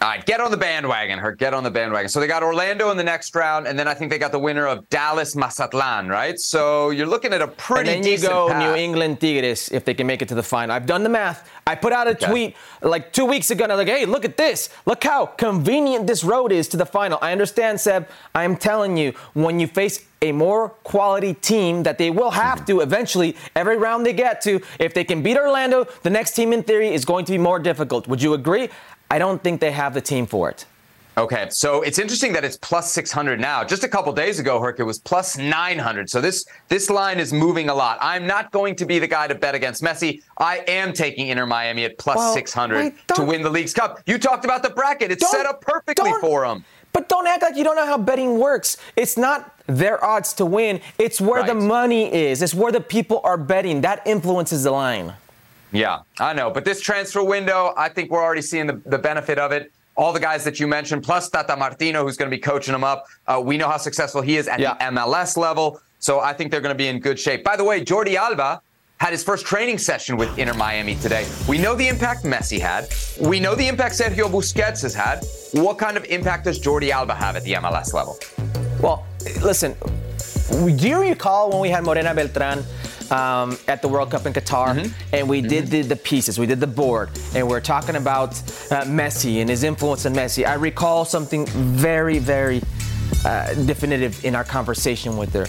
[0.00, 1.38] All right, get on the bandwagon, Herc.
[1.40, 2.08] Get on the bandwagon.
[2.08, 4.38] So they got Orlando in the next round, and then I think they got the
[4.38, 6.38] winner of Dallas Mazatlan, right?
[6.38, 8.62] So you're looking at a pretty and then you go path.
[8.62, 10.76] New England Tigres if they can make it to the final.
[10.76, 11.50] I've done the math.
[11.66, 12.26] I put out a Okay.
[12.28, 14.70] tweet like two weeks ago, and I was like, hey, look at this.
[14.86, 17.18] Look how convenient this road is to the final.
[17.20, 18.06] I understand, Seb.
[18.36, 22.80] I'm telling you, when you face a more quality team that they will have to
[22.80, 26.62] eventually, every round they get to, if they can beat Orlando, the next team in
[26.62, 28.06] theory is going to be more difficult.
[28.06, 28.68] Would you agree?
[29.10, 30.66] I don't think they have the team for it.
[31.18, 33.64] Okay, so it's interesting that it's plus 600 now.
[33.64, 36.08] Just a couple days ago, Herc, it was plus 900.
[36.08, 37.98] So this this line is moving a lot.
[38.00, 40.22] I'm not going to be the guy to bet against Messi.
[40.38, 44.00] I am taking Inter Miami at plus Well, 600 wait, to win the Leagues Cup.
[44.06, 45.10] You talked about the bracket.
[45.10, 46.64] It's set up perfectly for them.
[46.92, 48.76] But don't act like you don't know how betting works.
[48.94, 50.80] It's not their odds to win.
[50.98, 52.42] It's where the money is.
[52.42, 53.80] It's where the people are betting.
[53.80, 55.14] That influences the line.
[55.72, 56.50] Yeah, I know.
[56.50, 59.70] But this transfer window, I think we're already seeing the, the benefit of it.
[59.96, 62.84] All the guys that you mentioned, plus Tata Martino, who's going to be coaching them
[62.84, 63.06] up.
[63.26, 64.74] Uh, we know how successful he is at Yeah.
[64.74, 65.80] the MLS level.
[65.98, 67.42] So I think they're going to be in good shape.
[67.42, 68.62] By the way, Jordi Alba
[68.98, 71.26] had his first training session with Inter Miami today.
[71.48, 72.88] We know the impact Messi had.
[73.20, 75.24] We know the impact Sergio Busquets has had.
[75.52, 78.18] What kind of impact does Jordi Alba have at the MLS level?
[78.80, 79.04] Well,
[79.42, 79.74] listen,
[80.76, 82.64] do you recall when we had Morena Beltran
[83.10, 86.60] um, at the World Cup in Qatar and we did the, the pieces, we did
[86.60, 90.46] the board, and we are talking about uh, Messi and his influence on Messi?
[90.46, 92.62] I recall something very, very
[93.24, 95.46] uh, definitive in our conversation with her.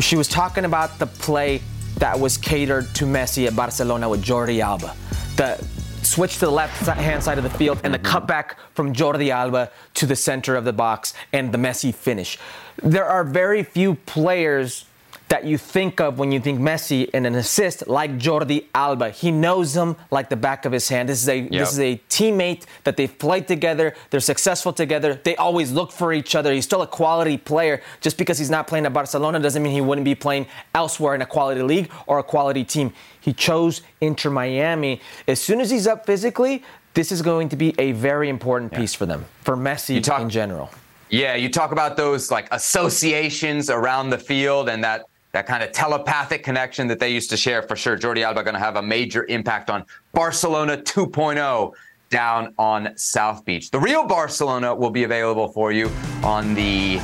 [0.00, 1.62] She was talking about the play
[1.98, 4.94] that was catered to Messi at Barcelona with Jordi Alba.
[5.36, 5.64] The
[6.02, 9.70] switch to the left hand side of the field and the cutback from Jordi Alba
[9.94, 12.38] to the center of the box and the Messi finish.
[12.82, 14.84] There are very few players
[15.32, 19.08] that you think of when you think Messi and an assist like Jordi Alba.
[19.08, 21.08] He knows them like the back of his hand.
[21.08, 23.94] This is a this is a teammate that they've played together.
[24.10, 25.18] They're successful together.
[25.24, 26.52] They always look for each other.
[26.52, 27.80] He's still a quality player.
[28.02, 31.22] Just because he's not playing at Barcelona doesn't mean he wouldn't be playing elsewhere in
[31.22, 32.92] a quality league or a quality team.
[33.18, 35.00] He chose Inter Miami.
[35.26, 38.94] As soon as he's up physically, this is going to be a very important piece
[38.94, 40.68] for them, for Messi talk- in general.
[41.08, 45.72] Yeah, you talk about those like associations around the field and that that kind of
[45.72, 47.96] telepathic connection that they used to share for sure.
[47.96, 51.72] Jordi Alba going to have a major impact on Barcelona 2.0
[52.10, 53.70] down on South Beach.
[53.70, 55.90] The real Barcelona will be available for you
[56.22, 56.98] on the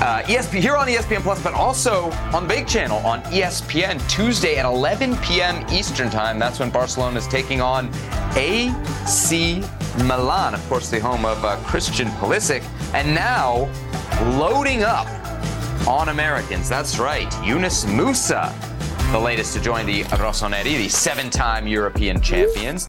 [0.00, 4.56] uh, ESPN here on ESPN Plus, but also on the big channel on ESPN Tuesday
[4.56, 5.64] at 11 p.m.
[5.70, 6.38] Eastern Time.
[6.38, 7.90] That's when Barcelona is taking on
[8.36, 9.62] AC
[10.04, 13.70] Milan, of course, the home of uh, Christian Pulisic, and now
[14.38, 15.06] loading up
[15.86, 16.68] on Americans.
[16.68, 18.52] That's right, Yunus Musah,
[19.12, 22.88] the latest to join the Rossoneri, the seven-time European champions.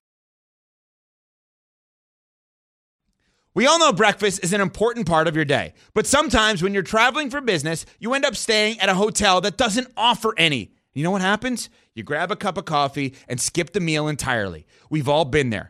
[3.53, 6.83] We all know breakfast is an important part of your day, but sometimes when you're
[6.83, 10.73] traveling for business, you end up staying at a hotel that doesn't offer any.
[10.93, 11.69] You know what happens?
[11.93, 14.65] You grab a cup of coffee and skip the meal entirely.
[14.89, 15.69] We've all been there.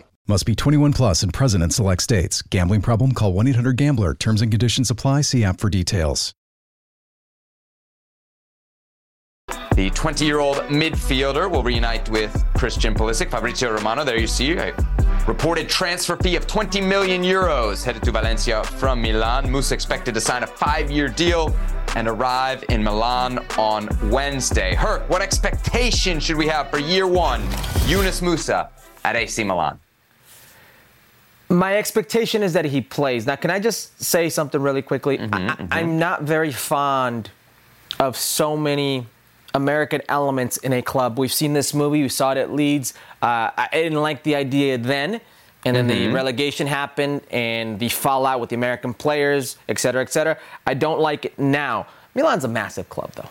[0.27, 2.41] Must be 21 plus and present in select states.
[2.43, 3.11] Gambling problem?
[3.11, 4.13] Call 1 800 Gambler.
[4.13, 5.21] Terms and conditions apply.
[5.21, 6.33] See app for details.
[9.75, 13.31] The 20 year old midfielder will reunite with Christian Pulisic.
[13.31, 14.75] Fabrizio Romano, there you see a
[15.27, 19.47] reported transfer fee of 20 million euros headed to Valencia from Milan.
[19.47, 21.55] Musah expected to sign a five year deal
[21.95, 24.75] and arrive in Milan on Wednesday.
[24.75, 27.41] Herc, what expectation should we have for year one?
[27.87, 28.69] Yunus Musah
[29.03, 29.79] at AC Milan.
[31.51, 33.25] My expectation is that he plays.
[33.27, 35.17] Now, can I just say something really quickly?
[35.17, 35.65] Mm-hmm, I, mm-hmm.
[35.69, 37.29] I'm not very fond
[37.99, 39.05] of so many
[39.53, 41.19] American elements in a club.
[41.19, 42.93] We've seen this movie, we saw it at Leeds.
[43.21, 45.19] Uh, I didn't like the idea then.
[45.65, 46.05] And then Mm-hmm.
[46.05, 50.37] the relegation happened and the fallout with the American players, et cetera, et cetera.
[50.65, 51.85] I don't like it now.
[52.15, 53.29] Milan's a massive club, though.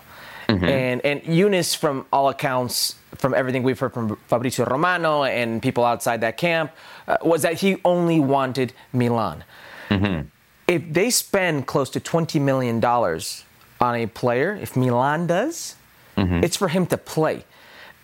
[0.48, 0.64] Mm-hmm.
[0.64, 5.85] And and Yunus, from all accounts, from everything we've heard from Fabrizio Romano and people
[5.85, 6.72] outside that camp,
[7.06, 9.44] uh, was that he only wanted Milan.
[9.90, 10.28] Mm-hmm.
[10.66, 13.44] If they spend close to twenty million dollars
[13.80, 15.76] on a player, if Milan does,
[16.16, 16.44] mm-hmm.
[16.44, 17.44] it's for him to play.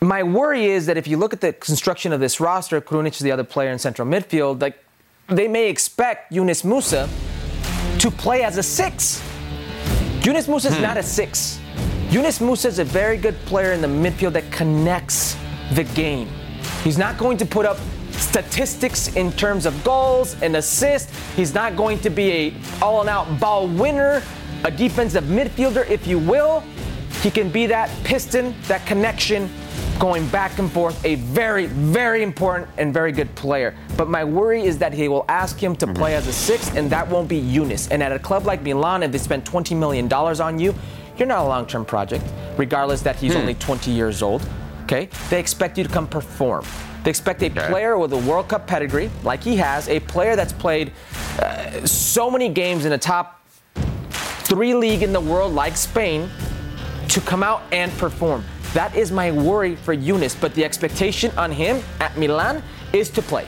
[0.01, 3.21] My worry is that if you look at the construction of this roster, Krunic is
[3.21, 4.85] the other player in central midfield, like
[5.29, 7.09] they may expect Yunus Musah
[7.99, 9.23] to play as a six.
[10.23, 10.83] Yunus Musah is hmm.
[10.83, 11.61] not a six.
[12.09, 15.37] Yunus Musah is a very good player in the midfield that connects
[15.73, 16.29] the game.
[16.85, 17.79] He's not going to put up
[18.13, 21.13] statistics in terms of goals and assists.
[21.35, 24.23] He's not going to be a all-out ball winner,
[24.63, 26.63] a defensive midfielder, if you will.
[27.23, 29.51] He can be that piston, that connection,
[29.99, 31.05] going back and forth.
[31.05, 33.77] A very, very important and very good player.
[33.97, 36.89] But my worry is that he will ask him to play as a six, and
[36.91, 37.89] that won't be Yunus.
[37.89, 40.73] And at a club like Milan, if they spend $20 million on you,
[41.19, 42.25] you're not a long term project,
[42.57, 44.47] regardless that he's only 20 years old.
[44.85, 45.09] Okay?
[45.31, 46.65] They expect you to come perform.
[47.03, 50.53] They expect a player with a World Cup pedigree, like he has, a player that's
[50.53, 50.93] played
[51.41, 53.41] uh, so many games in the top
[54.47, 56.29] three league in the world, like Spain,
[57.09, 58.45] to come out and perform.
[58.75, 63.23] That is my worry for Yunus, but the expectation on him at Milan is to
[63.23, 63.47] play.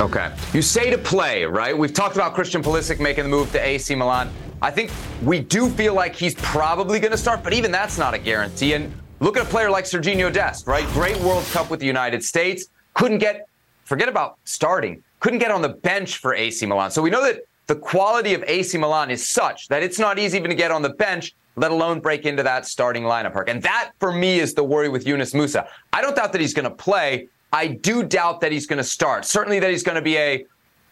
[0.00, 0.32] Okay.
[0.54, 1.76] You say to play, right?
[1.76, 4.30] We've talked about Christian Pulisic making the move to AC Milan.
[4.62, 4.90] I think
[5.22, 8.74] we do feel like he's probably going to start, but even that's not a guarantee.
[8.74, 10.86] And look at a player like Sergiño Dest, right?
[10.88, 12.66] Great World Cup with the United States.
[12.92, 13.48] Couldn't get,
[13.84, 16.90] forget about starting, couldn't get on the bench for AC Milan.
[16.90, 20.36] So we know that the quality of AC Milan is such that it's not easy
[20.36, 23.48] even to get on the bench, let alone break into that starting lineup.
[23.48, 25.66] And that, for me, is the worry with Yunus Musah.
[25.92, 27.28] I don't doubt that he's going to play.
[27.52, 29.24] I do doubt that he's going to start.
[29.24, 30.44] Certainly that he's going to be a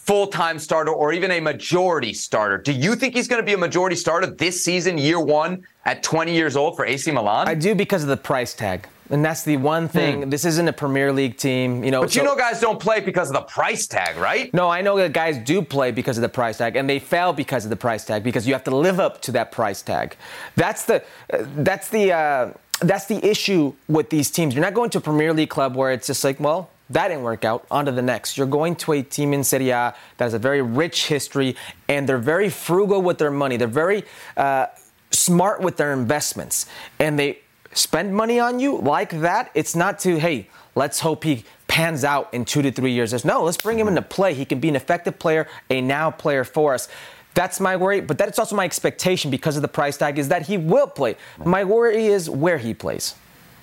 [0.09, 2.57] full-time starter or even a majority starter.
[2.57, 6.03] Do you think he's going to be a majority starter this season, year one, at
[6.03, 7.47] 20 years old for AC Milan?
[7.47, 8.89] I do because of the price tag.
[9.11, 10.31] And that's the one thing.
[10.31, 12.01] This isn't a Premier League team, you know.
[12.01, 14.53] But you so- know guys don't play because of the price tag, right?
[14.55, 17.35] No, I know that guys do play because of the price tag, and they fail
[17.35, 20.17] because of the price tag because you have to live up to that price tag.
[20.57, 24.55] That's the uh, that's the uh, that's the issue with these teams.
[24.55, 27.23] You're not going to a Premier League club where it's just like, well, that didn't
[27.23, 27.67] work out.
[27.71, 28.37] On to the next.
[28.37, 31.57] You're going to a team in Serie A that has a very rich history,
[31.89, 33.57] and they're very frugal with their money.
[33.57, 34.05] They're very
[34.37, 34.67] uh,
[35.11, 36.67] smart with their investments,
[36.99, 37.41] and they
[37.73, 39.51] spend money on you like that.
[39.55, 43.13] It's not to hey, let's hope he pans out in two to three years.
[43.13, 44.35] It's no, let's bring him into play.
[44.35, 46.89] He can be an effective player, a now player for us.
[47.35, 50.47] That's my worry, but that's also my expectation because of the price tag is that
[50.47, 51.17] he will play.
[51.45, 53.15] My worry is where he plays.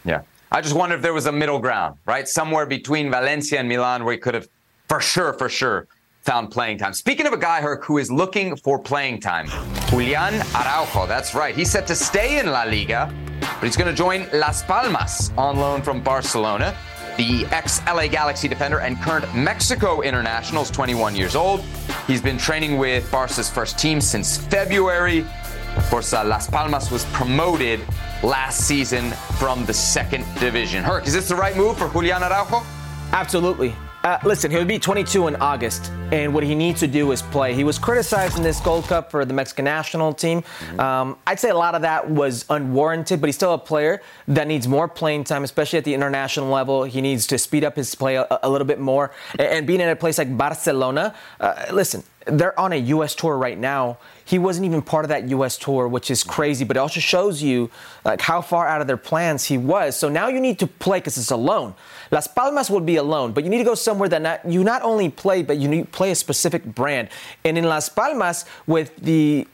[0.06, 0.22] Yeah.
[0.56, 2.26] I just wonder if there was a middle ground, right?
[2.26, 4.48] Somewhere between Valencia and Milan where he could have,
[4.88, 5.90] for sure, for sure,
[6.22, 6.94] found playing time.
[6.94, 9.48] Speaking of a guy, Herc, who is looking for playing time,
[9.90, 11.08] Julian Araujo.
[11.08, 11.54] That's right.
[11.54, 15.58] He's set to stay in La Liga, but he's going to join Las Palmas on
[15.58, 16.74] loan from Barcelona.
[17.18, 21.66] The ex LA Galaxy defender and current Mexico international is 21 years old.
[22.08, 25.26] He's been training with Barca's first team since February.
[25.76, 27.82] Of course, uh, Las Palmas was promoted
[28.24, 30.84] last season from the second division.
[30.84, 32.64] Herc, is this the right move for Julian Araujo?
[33.12, 33.74] Absolutely.
[34.06, 37.56] Uh, listen, he'll be 22 in August, and what he needs to do is play.
[37.56, 40.44] He was criticized in this Gold Cup for the Mexican national team.
[40.78, 44.48] Um, I'd say a lot of that was unwarranted, but he's still a player that
[44.48, 46.84] needs more playing time, especially at the international level.
[46.84, 49.12] He needs to speed up his play a, a little bit more.
[49.40, 53.16] And, and being in a place like Barcelona, uh, listen, they're on a U.S.
[53.16, 53.98] tour right now.
[54.26, 55.58] He wasn't even part of that U.S.
[55.58, 57.70] tour, which is crazy, but it also shows you
[58.04, 59.96] like how far out of their plans he was.
[59.96, 61.76] So now you need to play because it's a loan.
[62.12, 64.64] Las Palmas will be a loan, but you need to go somewhere that not, you
[64.64, 67.10] not only play, but you need to play a specific brand.
[67.44, 69.48] And in Las Palmas, with the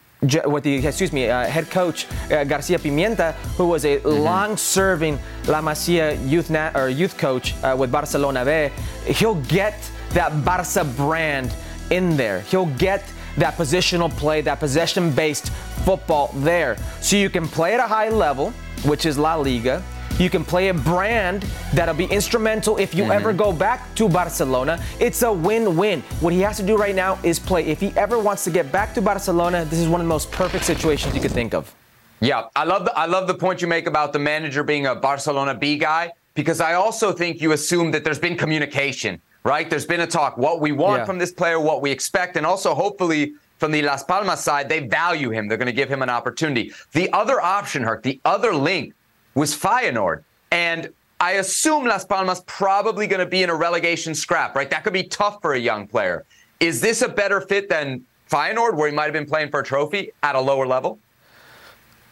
[0.45, 5.61] with the excuse me uh, head coach uh, Garcia Pimienta, who was a long-serving La
[5.61, 9.73] Masia youth na- or youth coach uh, with Barcelona B, he'll get
[10.11, 11.51] that Barca brand
[11.91, 12.41] in there.
[12.41, 13.03] He'll get
[13.37, 15.49] that positional play, that possession-based
[15.85, 18.53] football there, so you can play at a high level.
[18.83, 19.83] which is La Liga.
[20.19, 23.39] You can play a brand that'll be instrumental if you ever mm-hmm.
[23.39, 24.83] go back to Barcelona.
[24.99, 26.01] It's a win win.
[26.19, 27.65] What he has to do right now is play.
[27.65, 30.31] If he ever wants to get back to Barcelona, this is one of the most
[30.31, 31.73] perfect situations you could think of.
[32.19, 34.93] Yeah, I love the I love the point you make about the manager being a
[34.93, 39.69] Barcelona B guy because I also think you assume that there's been communication, right?
[39.69, 41.05] There's been a talk what we want Yeah.
[41.05, 44.79] from this player, what we expect, and also hopefully from the Las Palmas side, they
[44.79, 45.47] value him.
[45.47, 46.73] They're going to give him an opportunity.
[46.93, 48.93] The other option, Herc, the other link
[49.35, 54.55] was Feyenoord, and I assume Las Palmas probably going to be in a relegation scrap,
[54.55, 54.69] right?
[54.69, 56.25] That could be tough for a young player.
[56.59, 59.63] Is this a better fit than Feyenoord, where he might have been playing for a
[59.63, 60.97] trophy at a lower level?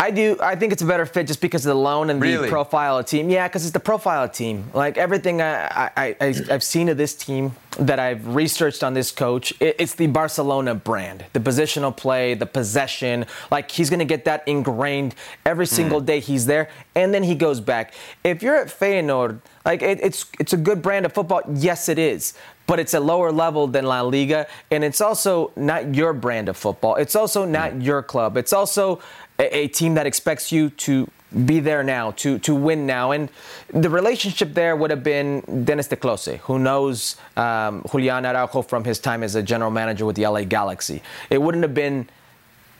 [0.01, 0.37] I do.
[0.41, 2.43] I think it's a better fit just because of the loan and Really?
[2.43, 3.29] the profile of team.
[3.29, 4.71] Yeah, because it's the profile of team.
[4.73, 9.11] Like everything I, I, I, I've seen of this team that I've researched on this
[9.11, 11.25] coach, it, it's the Barcelona brand.
[11.33, 13.25] The positional play, the possession.
[13.51, 15.69] Like he's going to get that ingrained every mm.
[15.69, 17.93] single day he's there, and then he goes back.
[18.23, 21.41] If you're at Feyenoord, like it, it's it's a good brand of football.
[21.53, 22.35] Yes, it is.
[22.67, 26.55] But it's a lower level than La Liga, and it's also not your brand of
[26.55, 26.95] football.
[26.95, 27.83] It's also not mm.
[27.83, 28.37] your club.
[28.37, 29.01] It's also
[29.39, 31.09] a, a team that expects you to
[31.45, 33.11] be there now, to to win now.
[33.11, 33.29] And
[33.73, 38.83] the relationship there would have been Dennis te Kloese, who knows um, Julian Araujo from
[38.83, 41.01] his time as a general manager with the LA Galaxy.
[41.29, 42.09] It wouldn't have been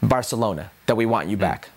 [0.02, 1.70] Barcelona that we want you back.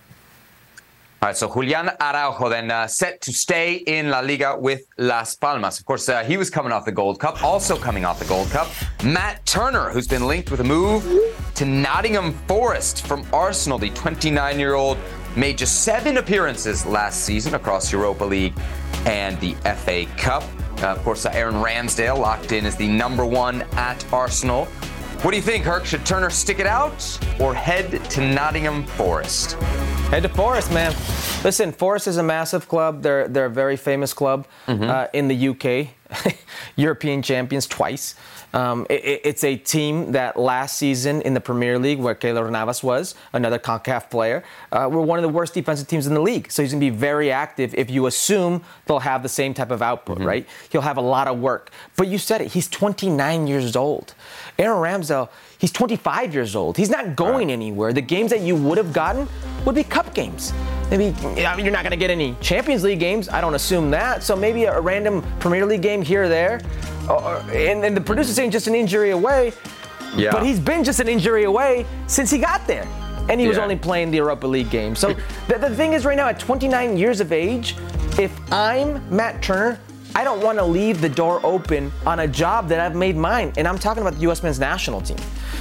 [1.22, 5.36] All right, so Julian Araujo then uh, set to stay in La Liga with Las
[5.36, 5.78] Palmas.
[5.78, 8.50] Of course, uh, he was coming off the Gold Cup, also coming off the Gold
[8.50, 8.66] Cup.
[9.04, 11.06] Matt Turner, who's been linked with a move
[11.54, 14.98] to Nottingham Forest from Arsenal, the 29 year old,
[15.36, 18.54] made just seven appearances last season across Europa League
[19.06, 20.42] and the FA Cup.
[20.82, 24.66] Uh, of course, uh, Aaron Ramsdale locked in as the number one at Arsenal.
[25.22, 25.84] What do you think, Herc?
[25.84, 29.52] Should Turner stick it out or head to Nottingham Forest?
[30.10, 30.92] Head to Forest, man.
[31.44, 33.02] Listen, Forest is a massive club.
[33.02, 36.34] They're they're a very famous club uh, in the UK,
[36.76, 38.14] European champions twice.
[38.54, 42.50] Um, it- it- it's a team that last season in the Premier League, where Keylor
[42.50, 46.20] Navas was another Concacaf player, uh, were one of the worst defensive teams in the
[46.20, 46.50] league.
[46.52, 47.74] So he's going to be very active.
[47.74, 50.46] If you assume they'll have the same type of output, right?
[50.70, 51.70] He'll have a lot of work.
[51.96, 52.48] But you said it.
[52.52, 54.14] He's 29 years old.
[54.58, 56.76] Aaron Ramsdale, he's 25 years old.
[56.76, 57.92] He's not going anywhere.
[57.92, 59.28] The games that you would have gotten
[59.64, 60.52] would be cup games.
[60.90, 63.28] Maybe I mean, you're not going to get any Champions League games.
[63.28, 64.22] I don't assume that.
[64.22, 66.60] So maybe a, random Premier League game here or there.
[67.08, 69.52] Or, and, and the producer's saying just an injury away.
[70.14, 70.32] Yeah.
[70.32, 72.86] But he's been just an injury away since he got there.
[73.28, 74.94] And he was only playing the Europa League game.
[74.96, 75.14] So
[75.48, 77.76] the, the thing is, right now, at 29 years of age,
[78.18, 79.78] if I'm Matt Turner,
[80.14, 83.52] I don't want to leave the door open on a job that I've made mine.
[83.56, 84.42] And I'm talking about the U.S.
[84.42, 85.16] men's national team.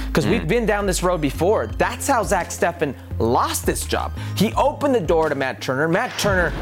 [0.06, 0.48] Because we've mm.
[0.48, 1.66] been down this road before.
[1.66, 4.12] That's how Zach Steffen lost this job.
[4.36, 5.88] He opened the door to Matt Turner.
[5.88, 6.52] Matt Turner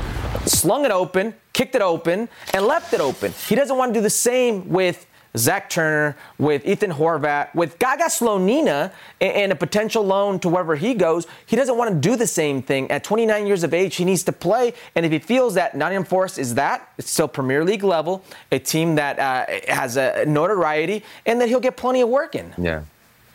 [0.46, 3.32] slung it open, kicked it open, and left it open.
[3.48, 8.04] He doesn't want to do the same with Zach Turner, with Ethan Horvath, with Gaga
[8.04, 11.26] Slonina, and, a potential loan to wherever he goes.
[11.46, 12.90] He doesn't want to do the same thing.
[12.90, 14.74] At 29 years of age, he needs to play.
[14.94, 18.58] And if he feels that Nottingham Forest is that, it's still Premier League level, a
[18.58, 22.54] team that uh, has a notoriety, and that he'll get plenty of work in.
[22.58, 22.82] Yeah.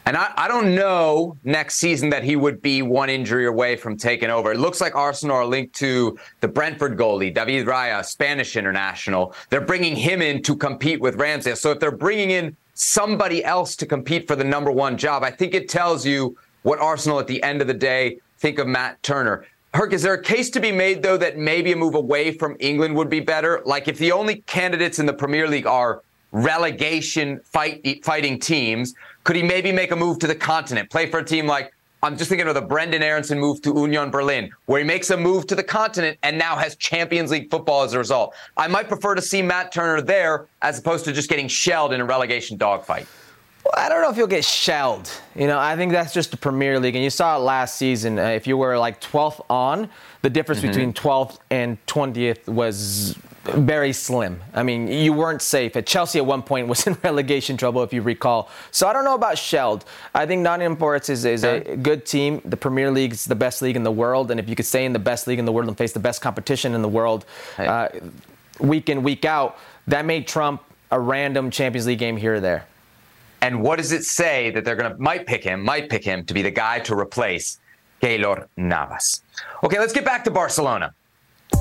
[0.08, 3.98] And I, I don't know next season that he would be one injury away from
[3.98, 4.52] taking over.
[4.52, 9.34] It looks like Arsenal are linked to the Brentford goalie, David Raya, Spanish international.
[9.50, 11.56] They're bringing him in to compete with Ramsey.
[11.56, 15.32] So if they're bringing in somebody else to compete for the number one job, I
[15.32, 19.02] think it tells you what Arsenal at the end of the day think of Matt
[19.02, 19.46] Turner.
[19.74, 22.56] Herc, is there a case to be made, though, that maybe a move away from
[22.60, 23.62] England would be better?
[23.66, 26.04] Like if the only candidates in the Premier League are
[26.36, 28.94] relegation fight, fighting teams,
[29.24, 31.72] could he maybe make a move to the continent, play for a team like
[32.04, 35.18] I'm just thinking of the Brenden Aaronson move to Union Berlin, where he makes a
[35.18, 38.36] move to the continent and now has Champions League football as a result.
[38.58, 42.02] I might prefer to see Matt Turner there as opposed to just getting shelled in
[42.02, 43.08] a relegation dogfight.
[43.64, 45.10] Well, I don't know if you'll get shelled.
[45.34, 48.20] You know, I think that's just the Premier League, and you saw it last season.
[48.20, 49.90] Uh, if you were like 12th on,
[50.22, 50.68] the difference Mhm.
[50.68, 53.16] between 12th and 20th was
[53.46, 54.42] very slim.
[54.54, 55.76] I mean, you weren't safe.
[55.76, 58.50] At Chelsea, at one point, was in relegation trouble, if you recall.
[58.72, 59.86] So I don't know about shelled.
[60.14, 62.42] I think Nottingham Forest is, is a good team.
[62.46, 64.86] The Premier League is the best league in the world, and if you could stay
[64.86, 67.26] in the best league in the world and face the best competition in the world,
[67.58, 67.90] uh,
[68.60, 69.58] week in week out,
[69.88, 72.66] that may trump a random Champions League game here or there.
[73.42, 76.26] And what does it say that they're going to might pick him, might pick him
[76.26, 77.60] to be the guy to replace
[78.02, 79.22] Keylor Navas?
[79.64, 80.94] Okay, let's get back to Barcelona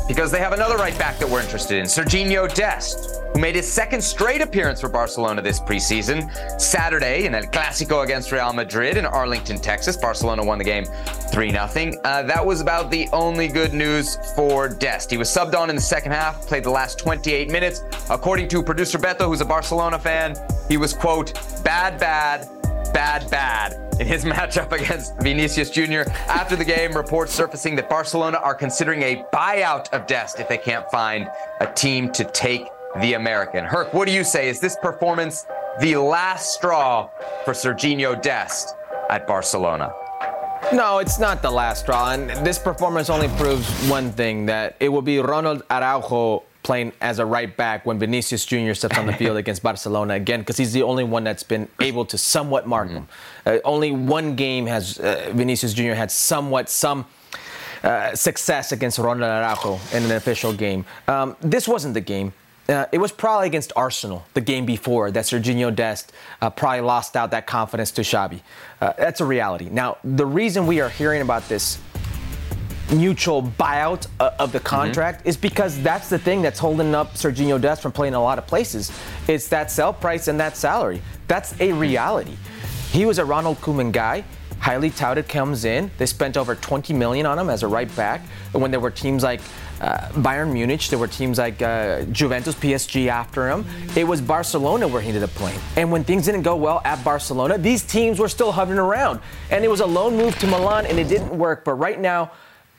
[0.06, 3.70] because they have another right back that we're interested in, Sergiño Dest, who made his
[3.70, 6.30] second straight appearance for Barcelona this preseason.
[6.60, 9.96] Saturday in El Clásico against Real Madrid in Arlington, Texas.
[9.96, 10.84] Barcelona won the game
[11.32, 11.92] 3 0.
[12.04, 15.10] Uh, that was about the only good news for Dest.
[15.10, 17.82] He was subbed on in the second half, played the last 28 minutes.
[18.10, 20.36] According to producer Beto, who's a Barcelona fan,
[20.68, 22.48] he was, quote, bad, bad,
[22.92, 26.02] bad, bad in his matchup against Vinicius Jr.
[26.28, 30.58] After the game, reports surfacing that Barcelona are considering a buyout of Dest if they
[30.58, 31.28] can't find
[31.60, 32.66] a team to take
[33.00, 33.64] the American.
[33.64, 34.48] Herc, what do you say?
[34.48, 35.46] Is this performance
[35.80, 37.08] the last straw
[37.44, 38.74] for Sergiño Dest
[39.10, 39.92] at Barcelona?
[40.72, 42.12] No, it's not the last straw.
[42.12, 47.20] And this performance only proves one thing that it will be Ronald Araujo playing as
[47.20, 48.72] a right back when Vinicius Jr.
[48.72, 52.04] steps on the field against Barcelona again, because he's the only one that's been able
[52.06, 52.96] to somewhat mark mm-hmm.
[52.96, 53.08] him.
[53.46, 55.92] Uh, only one game has uh, Vinicius Jr.
[55.92, 57.06] had somewhat some.
[57.82, 60.86] Uh, success against Ronald Araujo in an official game.
[61.06, 62.32] Um, this wasn't the game.
[62.66, 67.14] Uh, it was probably against Arsenal, the game before, that Sergio Dest uh, probably lost
[67.14, 68.40] out that confidence to Xavi.
[68.80, 69.68] Uh, that's a reality.
[69.70, 71.78] Now, the reason we are hearing about this
[72.92, 75.28] mutual buyout uh, of the contract mm-hmm.
[75.28, 78.46] is because that's the thing that's holding up Sergio Dest from playing a lot of
[78.46, 78.92] places.
[79.28, 81.00] It's that sell price and that salary.
[81.28, 82.36] That's a reality.
[82.90, 84.24] He was a Ronald Koeman guy
[84.64, 85.90] highly touted comes in.
[85.98, 88.22] They spent over 20 million on him as a right back.
[88.54, 89.42] And when there were teams like
[89.82, 93.66] uh, Bayern Munich, there were teams like uh, Juventus, PSG after him.
[93.94, 95.60] It was Barcelona where he ended up playing.
[95.76, 99.20] And when things didn't go well at Barcelona, these teams were still hovering around.
[99.50, 101.62] And it was a loan move to Milan, and it didn't work.
[101.62, 102.30] But right now,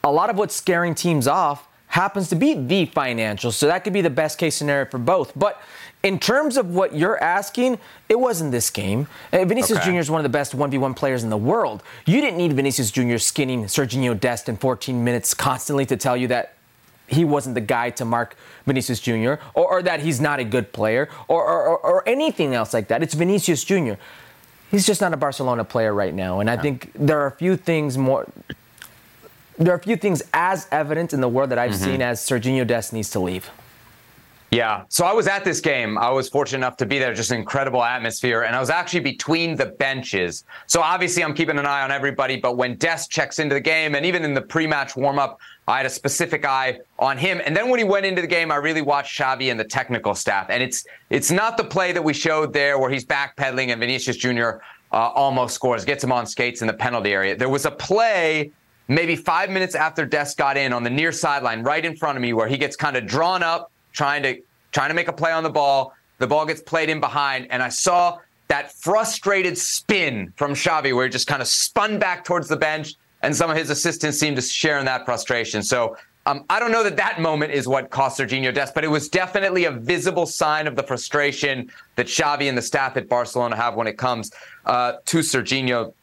[0.05, 3.53] a lot of what's scaring teams off happens to be the financials.
[3.53, 5.33] So that could be the best case scenario for both.
[5.35, 5.61] But
[6.03, 9.07] in terms of what you're asking, it wasn't this game.
[9.33, 9.91] Uh, Vinicius okay.
[9.91, 9.99] Jr.
[9.99, 11.81] is one of the best 1v1 players in the world.
[12.05, 13.17] You didn't need Vinicius Jr.
[13.17, 16.53] skinning Sergio Dest in 14 minutes constantly to tell you that
[17.07, 18.35] he wasn't the guy to mark
[18.65, 19.35] Vinicius Jr.
[19.53, 23.01] or, or that he's not a good player or, or, or, anything else like that.
[23.03, 23.93] It's Vinicius Jr.
[24.71, 26.39] He's just not a Barcelona player right now.
[26.39, 28.27] And I think there are a few things more.
[29.57, 31.83] There are a few things as evident in the world that I've mm-hmm.
[31.83, 33.49] seen as Sergiño Dest needs to leave.
[34.51, 34.83] Yeah.
[34.89, 35.97] So I was at this game.
[35.97, 37.13] I was fortunate enough to be there.
[37.13, 38.43] Just an incredible atmosphere.
[38.43, 40.45] And I was actually between the benches.
[40.67, 42.37] So obviously I'm keeping an eye on everybody.
[42.37, 45.85] But when Dest checks into the game and even in the pre-match warm-up, I had
[45.85, 47.41] a specific eye on him.
[47.43, 50.13] And then when he went into the game, I really watched Xavi and the technical
[50.15, 50.47] staff.
[50.49, 54.15] And it's it's not the play that we showed there where he's backpedaling and Vinicius
[54.15, 54.61] Jr.
[54.91, 57.35] Uh, almost scores, gets him on skates in the penalty area.
[57.35, 58.51] There was a play
[58.88, 62.21] maybe five minutes after Des got in on the near sideline right in front of
[62.21, 65.31] me where he gets kind of drawn up trying to trying to make a play
[65.31, 65.93] on the ball.
[66.17, 71.05] The ball gets played in behind, and I saw that frustrated spin from Xavi where
[71.05, 74.36] he just kind of spun back towards the bench, and some of his assistants seemed
[74.36, 75.63] to share in that frustration.
[75.63, 78.88] So um, I don't know that that moment is what cost Sergiño Des, but it
[78.88, 83.55] was definitely a visible sign of the frustration that Xavi and the staff at Barcelona
[83.55, 84.31] have when it comes
[84.65, 85.93] uh, to Sergiño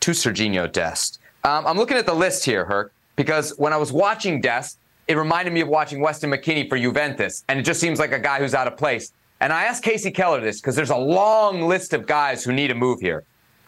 [0.00, 1.18] to Sergiño Dest.
[1.44, 4.78] Um, I'm looking at the list here, Herc, because when I was watching Dest,
[5.08, 8.18] it reminded me of watching Weston McKennie for Juventus, and it just seems like a
[8.18, 9.12] guy who's out of place.
[9.40, 12.70] And I asked Kasey Keller this because there's a long list of guys who need
[12.70, 13.24] a move here.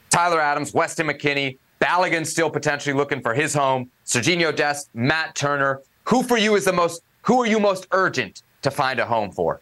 [0.09, 5.83] Tyler Adams, Weston McKennie, Balogun still potentially looking for his home, Sergiño Dest, Matt Turner.
[6.05, 7.03] Who for you is the most?
[7.23, 9.61] Who are you most urgent to find a home for?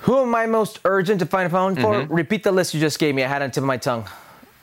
[0.00, 1.94] Who am I most urgent to find a home for?
[1.94, 2.12] Mm-hmm.
[2.12, 3.22] Repeat the list you just gave me.
[3.22, 4.06] I had it on tip of my tongue.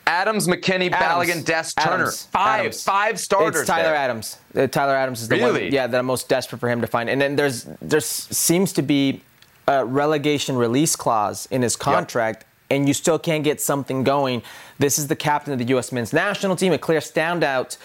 [0.08, 1.30] Adams, McKennie, Adams.
[1.30, 1.94] Balogun, Dest, Turner.
[1.96, 2.24] Adams.
[2.24, 2.84] Five, Adams.
[2.84, 3.62] five starters.
[3.62, 3.96] It's Tyler there.
[3.96, 4.38] Adams.
[4.56, 5.64] Uh, Tyler Adams is the really?
[5.66, 5.72] one.
[5.74, 7.10] Yeah, that I'm most desperate for him to find.
[7.10, 9.22] And then there's there seems to be
[9.68, 12.40] a relegation release clause in his contract.
[12.40, 12.48] Yep.
[12.70, 14.44] And you still can't get something going.
[14.78, 15.94] This is the captain of the U.S.
[15.94, 17.78] men's national team, a clear standout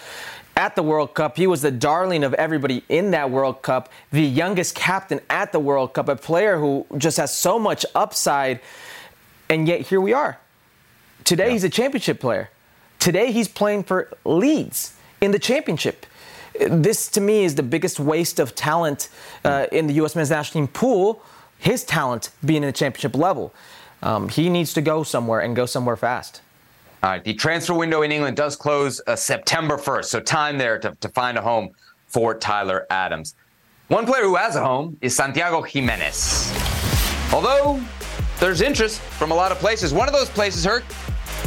[0.57, 1.37] at the World Cup.
[1.37, 5.59] He was the darling of everybody in that World Cup, the youngest captain at the
[5.59, 8.59] World Cup, a player who just has so much upside.
[9.49, 10.37] And yet here we are.
[11.23, 11.51] Today yeah.
[11.51, 12.49] he's a championship player.
[12.99, 16.05] Today he's playing for Leeds in the championship.
[16.59, 19.09] This to me is the biggest waste of talent
[19.43, 20.15] uh, in the U.S.
[20.15, 21.21] men's national team pool.
[21.57, 23.53] His talent being in the championship level.
[24.01, 26.41] Um, he needs to go somewhere and go somewhere fast.
[27.01, 27.23] All right.
[27.23, 31.09] The transfer window in England does close uh, September 1st, so time there to, to
[31.09, 31.71] find a home
[32.07, 33.35] for Tyler Adams.
[33.87, 36.53] One player who has a home is Santiago Jimenez.
[37.33, 37.81] Although
[38.39, 39.93] there's interest from a lot of places.
[39.93, 40.83] One of those places, Herc,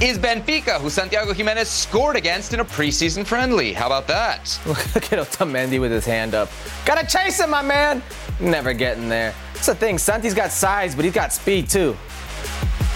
[0.03, 3.73] is Benfica, who Santiago Jimenez scored against in a preseason friendly.
[3.73, 4.59] How about that?
[4.67, 6.51] Look at Otamendi with his hand up.
[6.85, 8.03] Gotta chase him, my man.
[8.39, 9.35] Never getting there.
[9.55, 9.97] That's the thing.
[9.97, 11.97] Santi's got size, but he's got speed too.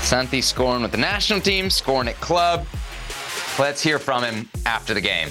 [0.02, 2.66] Santi scoring with the national team, scoring at club.
[3.58, 5.30] Let's hear from him after the game.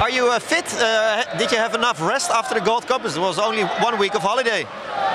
[0.00, 0.64] Are you uh, fit?
[0.74, 3.04] Uh, did you have enough rest after the Gold Cup?
[3.04, 4.66] It was only one week of holiday.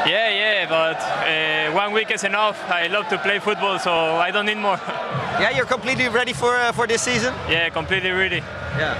[0.08, 2.58] Yeah, yeah, but uh, one week is enough.
[2.70, 4.80] I love to play football, so I don't need more.
[5.36, 7.34] Yeah, you're completely ready for uh, for this season.
[7.50, 8.42] yeah, completely ready.
[8.80, 8.96] Yeah.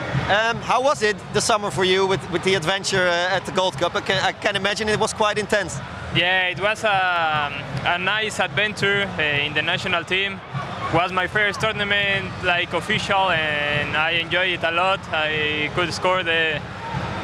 [0.50, 3.54] Um, how was it the summer for you with, with the adventure uh, at the
[3.54, 3.96] Gold Cup?
[3.96, 5.80] I can, I can imagine it was quite intense.
[6.14, 7.52] Yeah, it was a,
[7.86, 10.42] a nice adventure uh, in the national team.
[10.94, 15.00] was my first tournament like official, and I enjoyed it a lot.
[15.14, 16.60] I could score the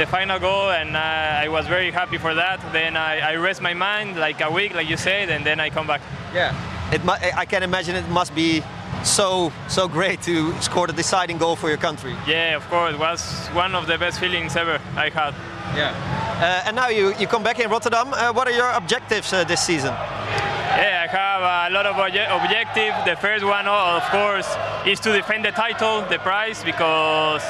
[0.01, 2.59] the final goal, and uh, I was very happy for that.
[2.73, 5.69] Then I, I rest my mind like a week, like you said, and then I
[5.69, 6.01] come back.
[6.33, 6.55] Yeah.
[6.91, 8.63] It mu- I can imagine it must be
[9.03, 12.15] so so great to score the deciding goal for your country.
[12.27, 13.21] Yeah, of course, it was
[13.53, 15.33] one of the best feelings ever I had.
[15.75, 15.93] Yeah.
[16.41, 18.07] Uh, and now you, you come back in Rotterdam.
[18.13, 19.93] Uh, what are your objectives uh, this season?
[19.93, 22.97] Yeah, I have a lot of obje- objectives.
[23.05, 24.49] The first one, of course,
[24.87, 27.43] is to defend the title, the prize, because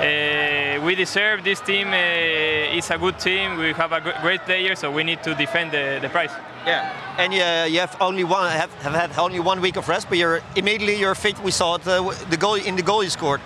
[0.00, 1.88] uh, we deserve this team.
[1.88, 3.58] Uh, is a good team.
[3.58, 6.30] We have a great player, so we need to defend the, the prize.
[6.66, 6.90] Yeah.
[7.18, 10.16] And uh, you have only one have, have had only one week of rest, but
[10.18, 11.38] you're immediately you're fit.
[11.42, 11.86] We saw it.
[11.86, 13.40] Uh, the goal in the goal you scored.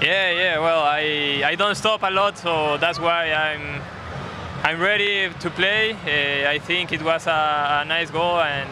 [0.00, 0.58] Yeah, yeah.
[0.58, 3.82] Well, I I don't stop a lot, so that's why I'm
[4.62, 5.92] I'm ready to play.
[5.92, 8.70] Uh, I think it was a, a nice goal and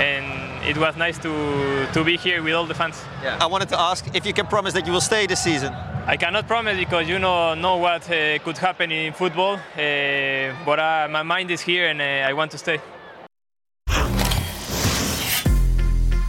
[0.00, 0.26] and
[0.64, 3.04] it was nice to to be here with all the fans.
[3.22, 3.38] Yeah.
[3.40, 5.72] I wanted to ask if you can promise that you will stay this season.
[6.08, 10.78] I cannot promise because you know know what uh, could happen in football, uh, but
[10.78, 12.78] uh, my mind is here and uh, I want to stay.